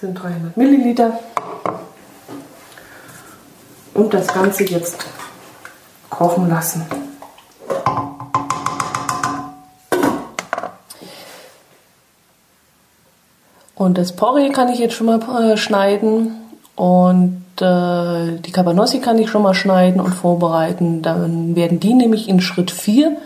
sind 0.00 0.14
300 0.14 0.56
Milliliter. 0.56 1.18
Und 3.92 4.14
das 4.14 4.26
Ganze 4.28 4.64
jetzt 4.64 5.04
kochen 6.08 6.48
lassen. 6.48 6.86
Und 13.76 13.98
das 13.98 14.16
Porree 14.16 14.48
kann 14.48 14.70
ich 14.70 14.78
jetzt 14.78 14.94
schon 14.94 15.06
mal 15.06 15.52
äh, 15.52 15.56
schneiden 15.58 16.32
und 16.76 17.44
äh, 17.60 18.38
die 18.40 18.50
Cabanossi 18.50 19.00
kann 19.00 19.18
ich 19.18 19.28
schon 19.28 19.42
mal 19.42 19.52
schneiden 19.52 20.00
und 20.00 20.14
vorbereiten. 20.14 21.02
Dann 21.02 21.54
werden 21.54 21.78
die 21.78 21.92
nämlich 21.92 22.26
in 22.26 22.40
Schritt 22.40 22.70
4 22.70 23.18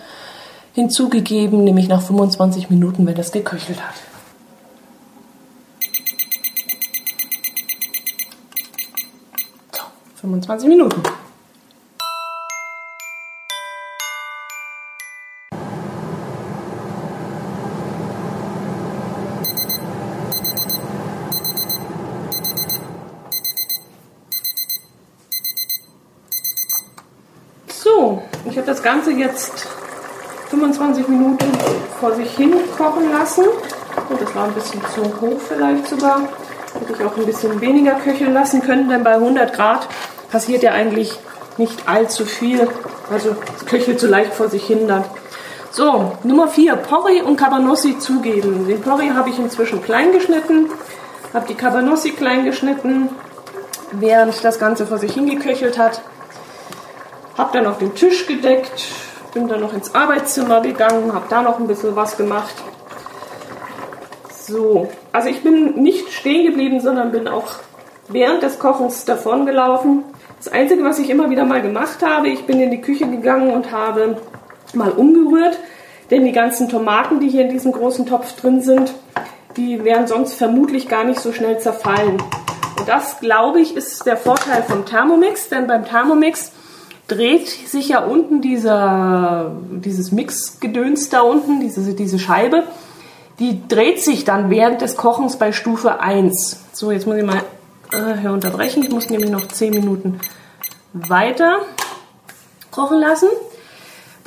hinzugegeben, 0.74 1.62
nämlich 1.62 1.88
nach 1.88 2.02
25 2.02 2.68
Minuten, 2.68 3.06
wenn 3.06 3.14
das 3.14 3.30
geköchelt 3.30 3.80
hat. 3.80 3.94
So, 9.72 9.82
25 10.20 10.68
Minuten. 10.68 11.00
So, 27.82 28.22
ich 28.48 28.56
habe 28.56 28.66
das 28.80 28.82
Ganze 28.82 29.10
jetzt 29.10 29.66
25 30.48 31.06
Minuten 31.08 31.44
vor 32.00 32.14
sich 32.14 32.30
hin 32.34 32.54
kochen 32.78 33.12
lassen. 33.12 33.44
Und 34.08 34.20
das 34.20 34.34
war 34.34 34.44
ein 34.44 34.54
bisschen 34.54 34.80
zu 34.94 35.02
hoch 35.20 35.38
vielleicht 35.46 35.86
sogar. 35.86 36.20
Hätte 36.72 36.92
ich 36.94 37.04
auch 37.04 37.14
ein 37.14 37.26
bisschen 37.26 37.60
weniger 37.60 37.92
köcheln 37.96 38.32
lassen 38.32 38.62
können, 38.62 38.88
denn 38.88 39.04
bei 39.04 39.14
100 39.14 39.52
Grad 39.52 39.86
passiert 40.30 40.62
ja 40.62 40.72
eigentlich 40.72 41.18
nicht 41.58 41.86
allzu 41.86 42.24
viel. 42.24 42.68
Also 43.12 43.36
es 43.54 43.66
köchelt 43.66 44.00
so 44.00 44.06
leicht 44.06 44.32
vor 44.32 44.48
sich 44.48 44.64
hin 44.64 44.88
dann. 44.88 45.04
So, 45.72 46.12
Nummer 46.22 46.48
4, 46.48 46.76
Porree 46.76 47.20
und 47.20 47.36
Cabanossi 47.36 47.98
zugeben. 47.98 48.66
Den 48.66 48.80
Porree 48.80 49.10
habe 49.10 49.28
ich 49.28 49.38
inzwischen 49.38 49.82
klein 49.82 50.12
geschnitten, 50.12 50.70
habe 51.34 51.46
die 51.46 51.54
Cabanossi 51.54 52.12
klein 52.12 52.46
geschnitten, 52.46 53.10
während 53.92 54.42
das 54.42 54.58
Ganze 54.58 54.86
vor 54.86 54.96
sich 54.96 55.12
hingeköchelt 55.12 55.78
hat. 55.78 56.00
Habe 57.36 57.50
dann 57.52 57.66
auf 57.66 57.78
den 57.78 57.94
Tisch 57.94 58.26
gedeckt, 58.26 58.88
bin 59.32 59.48
dann 59.48 59.60
noch 59.60 59.72
ins 59.72 59.94
Arbeitszimmer 59.94 60.60
gegangen, 60.60 61.12
habe 61.12 61.26
da 61.28 61.42
noch 61.42 61.58
ein 61.58 61.66
bisschen 61.66 61.96
was 61.96 62.16
gemacht. 62.16 62.54
So, 64.38 64.88
also 65.12 65.28
ich 65.28 65.42
bin 65.42 65.80
nicht 65.82 66.12
stehen 66.12 66.44
geblieben, 66.46 66.80
sondern 66.80 67.12
bin 67.12 67.28
auch 67.28 67.46
während 68.08 68.42
des 68.42 68.58
Kochens 68.58 69.04
davon 69.04 69.46
gelaufen. 69.46 70.04
Das 70.38 70.52
Einzige, 70.52 70.82
was 70.84 70.98
ich 70.98 71.10
immer 71.10 71.30
wieder 71.30 71.44
mal 71.44 71.62
gemacht 71.62 72.04
habe, 72.04 72.28
ich 72.28 72.46
bin 72.46 72.60
in 72.60 72.70
die 72.70 72.80
Küche 72.80 73.06
gegangen 73.06 73.52
und 73.52 73.70
habe 73.70 74.16
mal 74.74 74.90
umgerührt, 74.90 75.58
denn 76.10 76.24
die 76.24 76.32
ganzen 76.32 76.68
Tomaten, 76.68 77.20
die 77.20 77.28
hier 77.28 77.42
in 77.42 77.50
diesem 77.50 77.72
großen 77.72 78.06
Topf 78.06 78.34
drin 78.40 78.60
sind, 78.60 78.92
die 79.56 79.84
wären 79.84 80.06
sonst 80.06 80.34
vermutlich 80.34 80.88
gar 80.88 81.04
nicht 81.04 81.20
so 81.20 81.32
schnell 81.32 81.58
zerfallen. 81.58 82.20
Und 82.78 82.88
das, 82.88 83.20
glaube 83.20 83.60
ich, 83.60 83.76
ist 83.76 84.06
der 84.06 84.16
Vorteil 84.16 84.62
vom 84.62 84.86
Thermomix, 84.86 85.48
denn 85.48 85.66
beim 85.66 85.84
Thermomix 85.84 86.52
dreht 87.10 87.48
sich 87.48 87.88
ja 87.88 88.04
unten 88.04 88.40
dieser, 88.40 89.52
dieses 89.70 90.12
Mixgedöns 90.12 91.08
da 91.08 91.22
unten, 91.22 91.60
diese, 91.60 91.94
diese 91.94 92.18
Scheibe, 92.18 92.62
die 93.40 93.66
dreht 93.66 94.00
sich 94.00 94.24
dann 94.24 94.50
während 94.50 94.80
des 94.80 94.96
Kochens 94.96 95.36
bei 95.36 95.52
Stufe 95.52 96.00
1. 96.00 96.60
So, 96.72 96.92
jetzt 96.92 97.06
muss 97.06 97.16
ich 97.16 97.24
mal 97.24 97.42
äh, 97.92 98.28
unterbrechen. 98.28 98.82
Ich 98.82 98.90
muss 98.90 99.10
nämlich 99.10 99.30
noch 99.30 99.48
10 99.48 99.72
Minuten 99.72 100.20
weiter 100.92 101.58
kochen 102.70 103.00
lassen. 103.00 103.28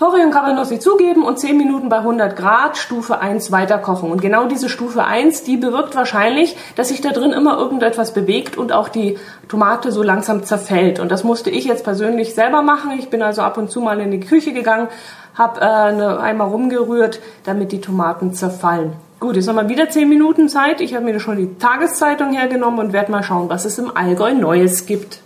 Porree 0.04 0.26
und 0.26 0.32
Cabanossi 0.32 0.80
zugeben 0.80 1.24
und 1.24 1.39
10 1.39 1.56
Minuten 1.56 1.88
bei 1.88 2.00
100 2.00 2.36
Grad 2.36 2.76
Stufe 2.76 3.22
1 3.22 3.54
weiter 3.54 3.78
kochen. 3.78 4.12
Und 4.12 4.22
genau 4.22 4.48
diese 4.48 4.68
Stufe 4.68 5.06
1, 5.06 5.44
die 5.44 5.56
bewirkt 5.56 5.96
wahrscheinlich, 5.96 6.58
dass 6.76 6.89
sich 6.89 7.00
da 7.00 7.12
drin 7.12 7.32
immer 7.32 7.58
irgendetwas 7.58 8.13
bewegt 8.13 8.58
und 8.58 8.74
auch 8.74 8.89
die 8.89 9.18
Tomate 9.48 9.94
so 9.94 10.04
langsam 10.04 10.44
zerfällt. 10.44 11.00
Und 11.00 11.10
das 11.10 11.24
musste 11.24 11.50
ich 11.52 11.63
jetzt 11.63 11.86
persönlich 11.86 12.36
selber 12.36 12.63
machen. 12.63 12.92
Ich 13.00 13.10
bin 13.10 13.22
also 13.22 13.44
ab 13.44 13.58
und 13.58 13.72
zu 13.72 13.80
mal 13.80 14.02
in 14.02 14.12
die 14.12 14.20
Küche 14.20 14.52
gegangen, 14.52 14.89
habe 15.36 15.62
äh, 15.62 15.63
eine, 15.63 16.20
einmal 16.20 16.50
rumgerührt, 16.50 17.22
damit 17.46 17.72
die 17.72 17.80
Tomaten 17.80 18.34
zerfallen. 18.34 18.92
Gut, 19.22 19.38
jetzt 19.38 19.48
haben 19.48 19.56
wir 19.56 19.70
wieder 19.70 19.89
10 19.89 20.10
Minuten 20.10 20.50
Zeit. 20.50 20.82
Ich 20.82 20.96
habe 20.96 21.06
mir 21.06 21.18
schon 21.22 21.38
die 21.38 21.58
Tageszeitung 21.60 22.34
hergenommen 22.34 22.82
und 22.82 22.92
werde 22.92 23.10
mal 23.10 23.24
schauen, 23.24 23.48
was 23.48 23.63
es 23.63 23.78
im 23.78 23.96
Allgäu 23.96 24.34
Neues 24.34 24.86
gibt. 24.86 25.23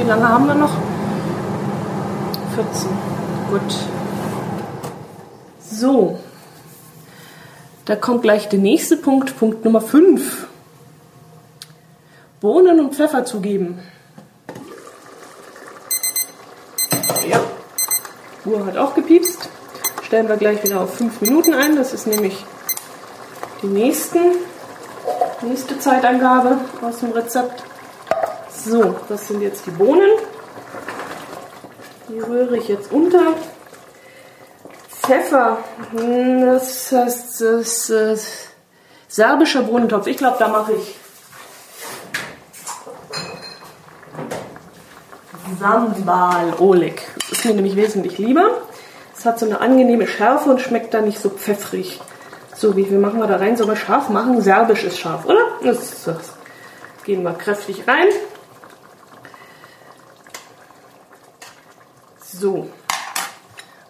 Wie 0.00 0.06
lange 0.06 0.26
haben 0.26 0.46
wir 0.46 0.54
noch? 0.54 0.72
14. 2.54 2.88
Gut. 3.50 3.76
So. 5.60 6.18
Da 7.84 7.96
kommt 7.96 8.22
gleich 8.22 8.48
der 8.48 8.60
nächste 8.60 8.96
Punkt, 8.96 9.38
Punkt 9.38 9.62
Nummer 9.62 9.82
5. 9.82 10.46
Bohnen 12.40 12.80
und 12.80 12.94
Pfeffer 12.94 13.26
zugeben. 13.26 13.78
Ja, 17.28 17.40
Uhr 18.46 18.64
hat 18.64 18.78
auch 18.78 18.94
gepiepst. 18.94 19.50
Stellen 20.02 20.30
wir 20.30 20.38
gleich 20.38 20.64
wieder 20.64 20.80
auf 20.80 20.94
5 20.94 21.20
Minuten 21.20 21.52
ein. 21.52 21.76
Das 21.76 21.92
ist 21.92 22.06
nämlich 22.06 22.42
die 23.60 23.66
nächsten, 23.66 24.32
nächste 25.42 25.78
Zeitangabe 25.78 26.56
aus 26.80 27.00
dem 27.00 27.10
Rezept. 27.10 27.69
So, 28.64 28.94
das 29.08 29.28
sind 29.28 29.40
jetzt 29.40 29.64
die 29.64 29.70
Bohnen. 29.70 30.10
Die 32.08 32.20
rühre 32.20 32.58
ich 32.58 32.68
jetzt 32.68 32.92
unter. 32.92 33.34
Pfeffer, 35.02 35.58
hm, 35.92 36.44
das 36.44 36.92
heißt 36.92 37.40
das, 37.40 37.86
das, 37.86 38.26
serbischer 39.08 39.62
Bohnentopf. 39.62 40.06
Ich 40.06 40.18
glaube, 40.18 40.36
da 40.38 40.48
mache 40.48 40.72
ich 40.74 40.96
Sambal 45.58 46.54
Oleg. 46.58 47.02
Das 47.18 47.38
ist 47.38 47.44
mir 47.44 47.54
nämlich 47.54 47.76
wesentlich 47.76 48.18
lieber. 48.18 48.58
Es 49.16 49.24
hat 49.24 49.38
so 49.38 49.46
eine 49.46 49.60
angenehme 49.60 50.06
Schärfe 50.06 50.50
und 50.50 50.60
schmeckt 50.60 50.94
dann 50.94 51.06
nicht 51.06 51.20
so 51.20 51.30
pfeffrig. 51.30 52.00
So, 52.54 52.76
wie 52.76 52.84
viel 52.84 52.98
machen 52.98 53.20
wir 53.20 53.26
da 53.26 53.36
rein? 53.36 53.56
Sollen 53.56 53.70
wir 53.70 53.76
scharf 53.76 54.10
machen? 54.10 54.40
Serbisch 54.42 54.84
ist 54.84 54.98
scharf, 54.98 55.24
oder? 55.24 55.40
Das, 55.64 56.04
das. 56.04 56.34
Gehen 57.04 57.22
wir 57.22 57.32
kräftig 57.32 57.88
rein. 57.88 58.08
So. 62.40 62.66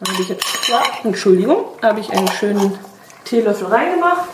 Dann 0.01 0.13
habe 0.13 0.23
ich 0.23 0.29
jetzt, 0.29 0.69
ja, 0.69 0.83
Entschuldigung, 1.05 1.67
habe 1.83 2.01
ich 2.01 2.11
einen 2.11 2.27
schönen 2.27 2.77
Teelöffel 3.25 3.69
reingemacht. 3.69 4.29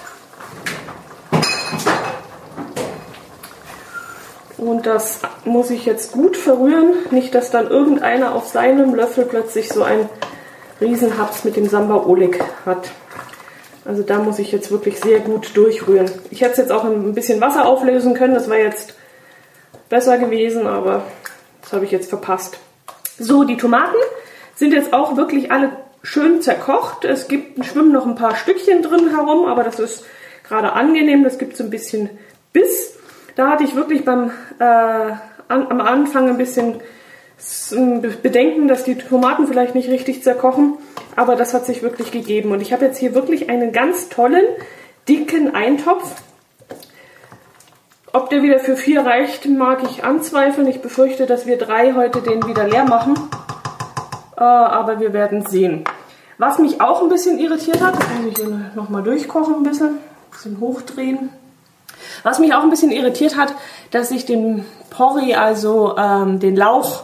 Und 4.57 4.87
das 4.87 5.19
muss 5.45 5.69
ich 5.69 5.85
jetzt 5.85 6.13
gut 6.13 6.39
verrühren, 6.39 6.95
nicht 7.11 7.35
dass 7.35 7.51
dann 7.51 7.69
irgendeiner 7.69 8.35
auf 8.35 8.49
seinem 8.49 8.95
Löffel 8.95 9.27
plötzlich 9.27 9.69
so 9.69 9.83
ein 9.83 10.09
Riesenhaps 10.81 11.45
mit 11.45 11.57
dem 11.57 11.69
Samba 11.69 11.97
Oleg 11.97 12.43
hat. 12.65 12.89
Also 13.85 14.03
da 14.03 14.19
muss 14.19 14.39
ich 14.39 14.51
jetzt 14.51 14.71
wirklich 14.71 14.99
sehr 14.99 15.21
gut 15.21 15.55
durchrühren. 15.55 16.11
Ich 16.31 16.41
hätte 16.41 16.53
es 16.53 16.57
jetzt 16.57 16.73
auch 16.73 16.85
ein 16.85 17.13
bisschen 17.13 17.43
Wasser 17.43 17.67
auflösen 17.67 18.15
können, 18.15 18.33
das 18.33 18.49
war 18.49 18.57
jetzt 18.57 18.95
besser 19.91 20.17
gewesen, 20.17 20.67
aber 20.67 21.03
das 21.61 21.75
habe 21.75 21.85
ich 21.85 21.91
jetzt 21.91 22.09
verpasst. 22.09 22.59
So, 23.19 23.45
die 23.45 23.57
Tomaten 23.57 23.97
sind 24.55 24.73
jetzt 24.73 24.93
auch 24.93 25.17
wirklich 25.17 25.51
alle 25.51 25.73
schön 26.03 26.41
zerkocht. 26.43 27.05
Es 27.05 27.29
gibt, 27.29 27.65
schwimmen 27.65 27.93
noch 27.93 28.07
ein 28.07 28.15
paar 28.15 28.37
Stückchen 28.37 28.83
drin 28.83 29.11
herum, 29.11 29.47
aber 29.47 29.65
das 29.65 29.79
ist 29.79 30.05
gerade 30.45 30.73
angenehm. 30.73 31.25
Das 31.25 31.39
gibt 31.39 31.57
so 31.57 31.65
ein 31.65 31.71
bisschen 31.71 32.11
Biss. 32.53 32.97
Da 33.35 33.51
hatte 33.51 33.65
ich 33.65 33.75
wirklich 33.75 34.05
beim, 34.05 34.31
äh, 34.59 34.65
an, 34.65 35.19
am 35.49 35.81
Anfang 35.81 36.29
ein 36.29 36.39
bisschen 36.39 36.81
Bedenken, 38.23 38.67
dass 38.67 38.85
die 38.85 38.97
Tomaten 38.97 39.47
vielleicht 39.47 39.75
nicht 39.75 39.91
richtig 39.91 40.23
zerkochen, 40.23 40.79
aber 41.17 41.37
das 41.37 41.53
hat 41.53 41.67
sich 41.67 41.83
wirklich 41.83 42.11
gegeben. 42.11 42.51
Und 42.53 42.63
ich 42.63 42.73
habe 42.73 42.87
jetzt 42.87 42.99
hier 42.99 43.15
wirklich 43.15 43.51
einen 43.51 43.73
ganz 43.73 44.09
tollen, 44.09 44.45
dicken 45.07 45.55
Eintopf. 45.55 46.23
Ob 48.17 48.31
der 48.31 48.43
wieder 48.43 48.61
für 48.61 48.79
vier 48.79 49.05
reicht, 49.05 49.45
mag 49.45 49.83
ich 49.83 50.03
anzweifeln. 50.03 50.67
Ich 50.69 50.81
befürchte, 50.81 51.27
dass 51.27 51.45
wir 51.45 51.59
drei 51.59 51.93
heute 51.93 52.23
den 52.23 52.47
wieder 52.47 52.67
leer 52.67 52.87
machen. 52.87 53.13
Äh, 54.39 54.41
aber 54.41 55.01
wir 55.01 55.13
werden 55.13 55.45
sehen. 55.45 55.85
Was 56.39 56.59
mich 56.59 56.81
auch 56.81 57.03
ein 57.03 57.11
bisschen 57.11 57.39
irritiert 57.39 57.83
hat, 57.83 57.95
das 57.95 58.09
muss 58.09 58.31
ich 58.31 58.39
hier 58.39 58.71
nochmal 58.75 59.03
durchkochen 59.03 59.57
ein 59.57 59.63
bisschen, 59.65 59.89
ein 59.89 60.01
bisschen 60.31 60.61
hochdrehen. 60.61 61.29
Was 62.23 62.39
mich 62.39 62.55
auch 62.55 62.63
ein 62.63 62.71
bisschen 62.71 62.91
irritiert 62.91 63.37
hat, 63.37 63.53
dass 63.91 64.11
ich 64.11 64.25
den 64.25 64.65
Porree, 64.89 65.35
also 65.35 65.95
ähm, 65.99 66.41
den 66.41 66.57
Lauch, 66.57 67.03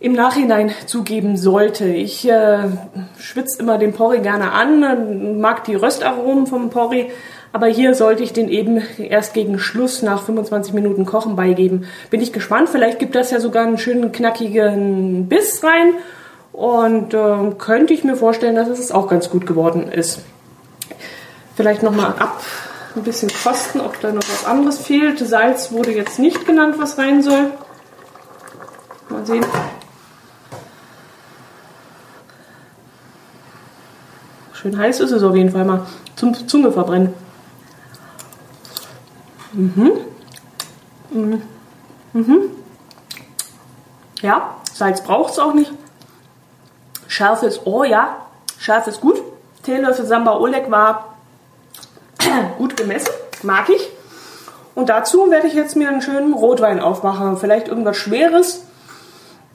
im 0.00 0.12
Nachhinein 0.12 0.72
zugeben 0.86 1.36
sollte. 1.36 1.84
Ich 1.84 2.26
äh, 2.26 2.60
schwitze 3.18 3.60
immer 3.60 3.76
den 3.76 3.92
Porree 3.92 4.20
gerne 4.20 4.52
an, 4.52 5.38
mag 5.38 5.64
die 5.64 5.74
Röstaromen 5.74 6.46
vom 6.46 6.70
Porree, 6.70 7.10
aber 7.52 7.66
hier 7.66 7.94
sollte 7.94 8.22
ich 8.22 8.32
den 8.32 8.48
eben 8.48 8.82
erst 8.98 9.34
gegen 9.34 9.58
Schluss 9.58 10.02
nach 10.02 10.22
25 10.22 10.74
Minuten 10.74 11.06
Kochen 11.06 11.36
beigeben. 11.36 11.86
Bin 12.10 12.20
ich 12.20 12.32
gespannt, 12.32 12.68
vielleicht 12.68 12.98
gibt 12.98 13.14
das 13.14 13.30
ja 13.30 13.40
sogar 13.40 13.66
einen 13.66 13.78
schönen 13.78 14.12
knackigen 14.12 15.28
Biss 15.28 15.62
rein 15.64 15.94
und 16.52 17.14
äh, 17.14 17.52
könnte 17.58 17.94
ich 17.94 18.04
mir 18.04 18.16
vorstellen, 18.16 18.56
dass 18.56 18.68
es 18.68 18.92
auch 18.92 19.08
ganz 19.08 19.30
gut 19.30 19.46
geworden 19.46 19.90
ist. 19.90 20.20
Vielleicht 21.56 21.82
nochmal 21.82 22.14
ab 22.18 22.42
ein 22.94 23.02
bisschen 23.02 23.30
kosten, 23.30 23.80
ob 23.80 24.00
da 24.00 24.12
noch 24.12 24.22
was 24.22 24.44
anderes 24.44 24.78
fehlt. 24.78 25.18
Salz 25.18 25.72
wurde 25.72 25.92
jetzt 25.92 26.18
nicht 26.18 26.46
genannt, 26.46 26.76
was 26.78 26.98
rein 26.98 27.22
soll. 27.22 27.52
Mal 29.08 29.24
sehen. 29.24 29.44
Schön 34.52 34.76
heiß 34.76 35.00
ist 35.00 35.12
es 35.12 35.22
auf 35.22 35.36
jeden 35.36 35.50
Fall 35.50 35.64
mal 35.64 35.86
zum 36.16 36.34
Zunge 36.48 36.72
verbrennen. 36.72 37.14
Mhm. 39.52 39.92
Mhm. 41.10 41.42
Mhm. 42.12 42.40
Ja, 44.22 44.56
Salz 44.72 45.02
braucht 45.02 45.32
es 45.32 45.38
auch 45.38 45.54
nicht. 45.54 45.72
Schärfe 47.06 47.46
ist, 47.46 47.62
oh 47.64 47.84
ja, 47.84 48.16
Schärfe 48.58 48.90
ist 48.90 49.00
gut. 49.00 49.20
Teelöffel 49.62 50.06
Samba 50.06 50.36
Oleg 50.36 50.70
war 50.70 51.16
gut 52.58 52.76
gemessen, 52.76 53.12
mag 53.42 53.68
ich. 53.68 53.88
Und 54.74 54.88
dazu 54.88 55.30
werde 55.30 55.48
ich 55.48 55.54
jetzt 55.54 55.76
mir 55.76 55.88
einen 55.88 56.02
schönen 56.02 56.32
Rotwein 56.32 56.80
aufmachen. 56.80 57.36
Vielleicht 57.36 57.68
irgendwas 57.68 57.96
Schweres, 57.96 58.62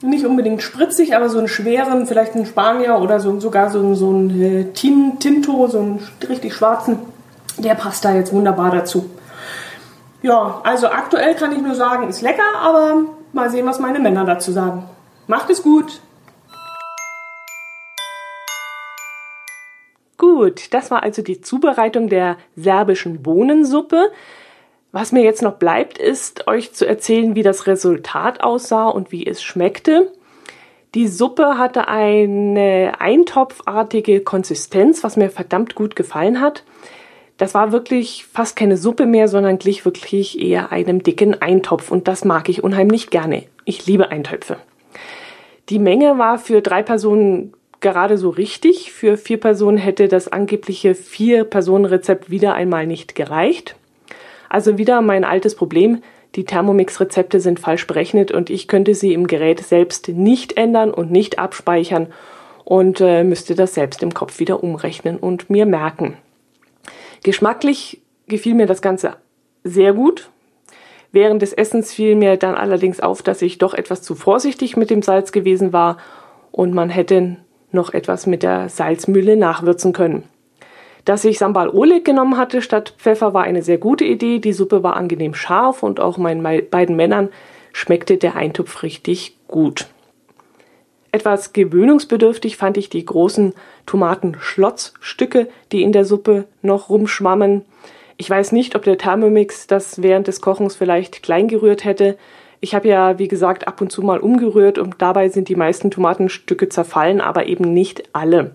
nicht 0.02 0.26
unbedingt 0.26 0.62
spritzig, 0.62 1.16
aber 1.16 1.30
so 1.30 1.38
einen 1.38 1.48
schweren, 1.48 2.06
vielleicht 2.06 2.34
einen 2.34 2.46
Spanier 2.46 2.98
oder 2.98 3.20
so, 3.20 3.40
sogar 3.40 3.70
so, 3.70 3.94
so 3.94 4.10
einen 4.10 4.42
äh, 4.42 4.64
Tinto, 4.72 5.66
so 5.68 5.78
einen 5.78 6.06
richtig 6.28 6.54
schwarzen. 6.54 6.98
Der 7.56 7.74
passt 7.74 8.04
da 8.04 8.12
jetzt 8.12 8.32
wunderbar 8.32 8.70
dazu. 8.70 9.08
Ja, 10.24 10.62
also 10.64 10.88
aktuell 10.88 11.34
kann 11.34 11.52
ich 11.52 11.60
nur 11.60 11.74
sagen, 11.74 12.08
ist 12.08 12.22
lecker, 12.22 12.56
aber 12.58 13.02
mal 13.34 13.50
sehen, 13.50 13.66
was 13.66 13.78
meine 13.78 14.00
Männer 14.00 14.24
dazu 14.24 14.52
sagen. 14.52 14.88
Macht 15.26 15.50
es 15.50 15.62
gut! 15.62 16.00
Gut, 20.16 20.72
das 20.72 20.90
war 20.90 21.02
also 21.02 21.20
die 21.20 21.42
Zubereitung 21.42 22.08
der 22.08 22.38
serbischen 22.56 23.22
Bohnensuppe. 23.22 24.10
Was 24.92 25.12
mir 25.12 25.22
jetzt 25.22 25.42
noch 25.42 25.56
bleibt, 25.56 25.98
ist 25.98 26.48
euch 26.48 26.72
zu 26.72 26.86
erzählen, 26.86 27.34
wie 27.34 27.42
das 27.42 27.66
Resultat 27.66 28.42
aussah 28.42 28.88
und 28.88 29.12
wie 29.12 29.26
es 29.26 29.42
schmeckte. 29.42 30.10
Die 30.94 31.06
Suppe 31.06 31.58
hatte 31.58 31.86
eine 31.88 32.94
eintopfartige 32.98 34.22
Konsistenz, 34.22 35.04
was 35.04 35.18
mir 35.18 35.28
verdammt 35.28 35.74
gut 35.74 35.96
gefallen 35.96 36.40
hat. 36.40 36.64
Das 37.36 37.54
war 37.54 37.72
wirklich 37.72 38.26
fast 38.32 38.54
keine 38.54 38.76
Suppe 38.76 39.06
mehr, 39.06 39.26
sondern 39.26 39.58
glich 39.58 39.84
wirklich 39.84 40.40
eher 40.40 40.70
einem 40.70 41.02
dicken 41.02 41.40
Eintopf 41.40 41.90
und 41.90 42.06
das 42.06 42.24
mag 42.24 42.48
ich 42.48 42.62
unheimlich 42.62 43.10
gerne. 43.10 43.44
Ich 43.64 43.86
liebe 43.86 44.10
Eintöpfe. 44.10 44.56
Die 45.68 45.78
Menge 45.78 46.18
war 46.18 46.38
für 46.38 46.60
drei 46.60 46.82
Personen 46.82 47.54
gerade 47.80 48.18
so 48.18 48.30
richtig. 48.30 48.92
Für 48.92 49.16
vier 49.16 49.38
Personen 49.38 49.78
hätte 49.78 50.08
das 50.08 50.28
angebliche 50.28 50.94
Vier-Personen-Rezept 50.94 52.30
wieder 52.30 52.54
einmal 52.54 52.86
nicht 52.86 53.14
gereicht. 53.14 53.76
Also 54.48 54.78
wieder 54.78 55.00
mein 55.02 55.24
altes 55.24 55.56
Problem. 55.56 56.02
Die 56.34 56.44
Thermomix-Rezepte 56.44 57.40
sind 57.40 57.60
falsch 57.60 57.86
berechnet 57.86 58.32
und 58.32 58.50
ich 58.50 58.68
könnte 58.68 58.94
sie 58.94 59.12
im 59.12 59.26
Gerät 59.26 59.60
selbst 59.60 60.08
nicht 60.08 60.56
ändern 60.56 60.92
und 60.92 61.10
nicht 61.10 61.38
abspeichern 61.38 62.08
und 62.64 63.00
äh, 63.00 63.22
müsste 63.22 63.54
das 63.54 63.74
selbst 63.74 64.02
im 64.02 64.14
Kopf 64.14 64.40
wieder 64.40 64.62
umrechnen 64.62 65.16
und 65.16 65.50
mir 65.50 65.66
merken. 65.66 66.16
Geschmacklich 67.24 68.02
gefiel 68.28 68.54
mir 68.54 68.66
das 68.66 68.82
Ganze 68.82 69.16
sehr 69.64 69.94
gut. 69.94 70.28
Während 71.10 71.40
des 71.40 71.54
Essens 71.54 71.92
fiel 71.92 72.16
mir 72.16 72.36
dann 72.36 72.54
allerdings 72.54 73.00
auf, 73.00 73.22
dass 73.22 73.40
ich 73.40 73.56
doch 73.56 73.72
etwas 73.72 74.02
zu 74.02 74.14
vorsichtig 74.14 74.76
mit 74.76 74.90
dem 74.90 75.00
Salz 75.00 75.32
gewesen 75.32 75.72
war 75.72 75.96
und 76.52 76.74
man 76.74 76.90
hätte 76.90 77.38
noch 77.72 77.94
etwas 77.94 78.26
mit 78.26 78.42
der 78.42 78.68
Salzmühle 78.68 79.36
nachwürzen 79.36 79.94
können. 79.94 80.24
Dass 81.06 81.24
ich 81.24 81.38
Sambal 81.38 81.70
Oleg 81.70 82.04
genommen 82.04 82.36
hatte 82.36 82.60
statt 82.60 82.94
Pfeffer 82.98 83.32
war 83.32 83.44
eine 83.44 83.62
sehr 83.62 83.78
gute 83.78 84.04
Idee. 84.04 84.38
Die 84.38 84.52
Suppe 84.52 84.82
war 84.82 84.96
angenehm 84.96 85.32
scharf 85.32 85.82
und 85.82 86.00
auch 86.00 86.18
meinen 86.18 86.42
beiden 86.70 86.94
Männern 86.94 87.30
schmeckte 87.72 88.18
der 88.18 88.36
Eintopf 88.36 88.82
richtig 88.82 89.38
gut. 89.48 89.86
Etwas 91.14 91.52
gewöhnungsbedürftig 91.52 92.56
fand 92.56 92.76
ich 92.76 92.90
die 92.90 93.04
großen 93.04 93.52
Tomatenschlotzstücke, 93.86 95.46
die 95.70 95.84
in 95.84 95.92
der 95.92 96.04
Suppe 96.04 96.46
noch 96.60 96.88
rumschwammen. 96.88 97.64
Ich 98.16 98.28
weiß 98.28 98.50
nicht, 98.50 98.74
ob 98.74 98.82
der 98.82 98.98
Thermomix 98.98 99.68
das 99.68 100.02
während 100.02 100.26
des 100.26 100.40
Kochens 100.40 100.74
vielleicht 100.74 101.22
klein 101.22 101.46
gerührt 101.46 101.84
hätte. 101.84 102.18
Ich 102.58 102.74
habe 102.74 102.88
ja, 102.88 103.16
wie 103.20 103.28
gesagt, 103.28 103.68
ab 103.68 103.80
und 103.80 103.92
zu 103.92 104.02
mal 104.02 104.18
umgerührt 104.18 104.76
und 104.76 104.96
dabei 104.98 105.28
sind 105.28 105.48
die 105.48 105.54
meisten 105.54 105.92
Tomatenstücke 105.92 106.68
zerfallen, 106.68 107.20
aber 107.20 107.46
eben 107.46 107.72
nicht 107.72 108.02
alle. 108.12 108.50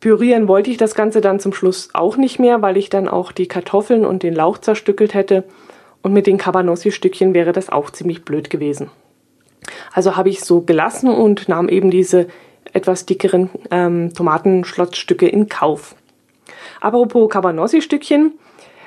Pürieren 0.00 0.48
wollte 0.48 0.70
ich 0.70 0.76
das 0.76 0.94
Ganze 0.94 1.22
dann 1.22 1.40
zum 1.40 1.54
Schluss 1.54 1.88
auch 1.94 2.18
nicht 2.18 2.38
mehr, 2.38 2.60
weil 2.60 2.76
ich 2.76 2.90
dann 2.90 3.08
auch 3.08 3.32
die 3.32 3.48
Kartoffeln 3.48 4.04
und 4.04 4.22
den 4.22 4.34
Lauch 4.34 4.58
zerstückelt 4.58 5.14
hätte. 5.14 5.44
Und 6.02 6.12
mit 6.12 6.26
den 6.26 6.36
Cabanossi-Stückchen 6.36 7.32
wäre 7.32 7.52
das 7.52 7.70
auch 7.70 7.88
ziemlich 7.88 8.26
blöd 8.26 8.50
gewesen. 8.50 8.90
Also 9.92 10.16
habe 10.16 10.28
ich 10.28 10.40
so 10.40 10.62
gelassen 10.62 11.10
und 11.10 11.48
nahm 11.48 11.68
eben 11.68 11.90
diese 11.90 12.28
etwas 12.72 13.06
dickeren 13.06 13.50
ähm, 13.70 14.12
Tomatenschlotzstücke 14.14 15.28
in 15.28 15.48
Kauf. 15.48 15.94
Apropos 16.80 17.30
Cabanossi-Stückchen, 17.30 18.32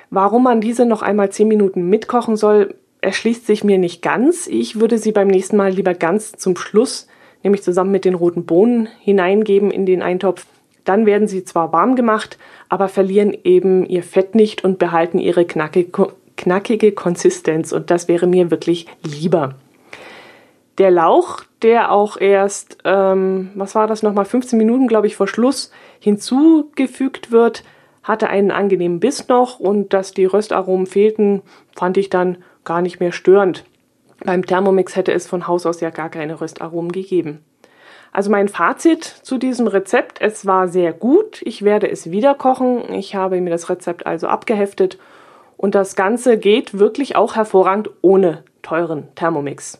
warum 0.09 0.43
man 0.43 0.61
diese 0.61 0.85
noch 0.85 1.01
einmal 1.01 1.31
10 1.31 1.47
Minuten 1.47 1.89
mitkochen 1.89 2.37
soll, 2.37 2.75
erschließt 3.01 3.45
sich 3.45 3.63
mir 3.63 3.77
nicht 3.77 4.01
ganz. 4.01 4.47
Ich 4.47 4.79
würde 4.79 4.97
sie 4.97 5.11
beim 5.11 5.27
nächsten 5.27 5.57
Mal 5.57 5.71
lieber 5.71 5.93
ganz 5.93 6.33
zum 6.33 6.55
Schluss, 6.55 7.07
nämlich 7.43 7.63
zusammen 7.63 7.91
mit 7.91 8.05
den 8.05 8.15
roten 8.15 8.45
Bohnen, 8.45 8.87
hineingeben 8.99 9.71
in 9.71 9.85
den 9.85 10.01
Eintopf. 10.01 10.45
Dann 10.85 11.05
werden 11.05 11.27
sie 11.27 11.43
zwar 11.43 11.73
warm 11.73 11.95
gemacht, 11.95 12.37
aber 12.69 12.87
verlieren 12.87 13.35
eben 13.43 13.85
ihr 13.85 14.03
Fett 14.03 14.35
nicht 14.35 14.63
und 14.63 14.79
behalten 14.79 15.19
ihre 15.19 15.45
knackige, 15.45 16.13
knackige 16.37 16.91
Konsistenz. 16.91 17.71
Und 17.71 17.91
das 17.91 18.07
wäre 18.07 18.27
mir 18.27 18.51
wirklich 18.51 18.87
lieber. 19.03 19.55
Der 20.81 20.89
Lauch, 20.89 21.43
der 21.61 21.91
auch 21.91 22.19
erst, 22.19 22.79
ähm, 22.85 23.51
was 23.53 23.75
war 23.75 23.85
das 23.85 24.01
nochmal, 24.01 24.25
15 24.25 24.57
Minuten, 24.57 24.87
glaube 24.87 25.05
ich, 25.05 25.15
vor 25.15 25.27
Schluss 25.27 25.69
hinzugefügt 25.99 27.31
wird, 27.31 27.63
hatte 28.01 28.29
einen 28.29 28.49
angenehmen 28.49 28.99
Biss 28.99 29.27
noch 29.27 29.59
und 29.59 29.93
dass 29.93 30.15
die 30.15 30.25
Röstaromen 30.25 30.87
fehlten, 30.87 31.43
fand 31.75 31.97
ich 31.97 32.09
dann 32.09 32.39
gar 32.63 32.81
nicht 32.81 32.99
mehr 32.99 33.11
störend. 33.11 33.63
Beim 34.25 34.43
Thermomix 34.43 34.95
hätte 34.95 35.11
es 35.11 35.27
von 35.27 35.47
Haus 35.47 35.67
aus 35.67 35.81
ja 35.81 35.91
gar 35.91 36.09
keine 36.09 36.41
Röstaromen 36.41 36.91
gegeben. 36.91 37.45
Also 38.11 38.31
mein 38.31 38.49
Fazit 38.49 39.03
zu 39.03 39.37
diesem 39.37 39.67
Rezept, 39.67 40.19
es 40.19 40.47
war 40.47 40.67
sehr 40.67 40.93
gut. 40.93 41.43
Ich 41.43 41.61
werde 41.61 41.91
es 41.91 42.09
wieder 42.09 42.33
kochen. 42.33 42.91
Ich 42.91 43.13
habe 43.13 43.39
mir 43.39 43.51
das 43.51 43.69
Rezept 43.69 44.07
also 44.07 44.25
abgeheftet 44.25 44.97
und 45.57 45.75
das 45.75 45.95
Ganze 45.95 46.39
geht 46.39 46.79
wirklich 46.79 47.15
auch 47.15 47.35
hervorragend 47.35 47.91
ohne 48.01 48.43
teuren 48.63 49.09
Thermomix. 49.13 49.79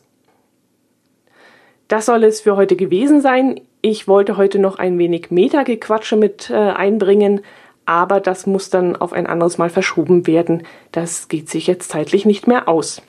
Das 1.92 2.06
soll 2.06 2.24
es 2.24 2.40
für 2.40 2.56
heute 2.56 2.74
gewesen 2.74 3.20
sein. 3.20 3.60
Ich 3.82 4.08
wollte 4.08 4.38
heute 4.38 4.58
noch 4.58 4.78
ein 4.78 4.96
wenig 4.96 5.30
Metagequatsche 5.30 6.16
mit 6.16 6.48
äh, 6.48 6.54
einbringen, 6.54 7.42
aber 7.84 8.18
das 8.18 8.46
muss 8.46 8.70
dann 8.70 8.96
auf 8.96 9.12
ein 9.12 9.26
anderes 9.26 9.58
Mal 9.58 9.68
verschoben 9.68 10.26
werden. 10.26 10.62
Das 10.90 11.28
geht 11.28 11.50
sich 11.50 11.66
jetzt 11.66 11.90
zeitlich 11.90 12.24
nicht 12.24 12.46
mehr 12.46 12.66
aus. 12.66 13.02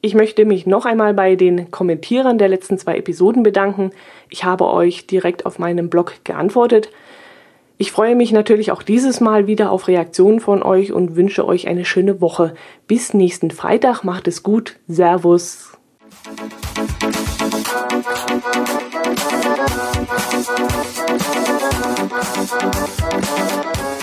Ich 0.00 0.16
möchte 0.16 0.44
mich 0.46 0.66
noch 0.66 0.84
einmal 0.84 1.14
bei 1.14 1.36
den 1.36 1.70
Kommentierern 1.70 2.38
der 2.38 2.48
letzten 2.48 2.76
zwei 2.76 2.96
Episoden 2.96 3.44
bedanken. 3.44 3.92
Ich 4.30 4.42
habe 4.42 4.66
euch 4.66 5.06
direkt 5.06 5.46
auf 5.46 5.60
meinem 5.60 5.88
Blog 5.88 6.14
geantwortet. 6.24 6.90
Ich 7.78 7.92
freue 7.92 8.16
mich 8.16 8.32
natürlich 8.32 8.72
auch 8.72 8.82
dieses 8.82 9.20
Mal 9.20 9.46
wieder 9.46 9.70
auf 9.70 9.86
Reaktionen 9.86 10.40
von 10.40 10.64
euch 10.64 10.92
und 10.92 11.14
wünsche 11.14 11.46
euch 11.46 11.68
eine 11.68 11.84
schöne 11.84 12.20
Woche. 12.20 12.54
Bis 12.88 13.14
nächsten 13.14 13.52
Freitag, 13.52 14.02
macht 14.02 14.26
es 14.26 14.42
gut. 14.42 14.74
Servus. 14.88 15.78
Thank 18.08 18.44
you. 23.80 23.95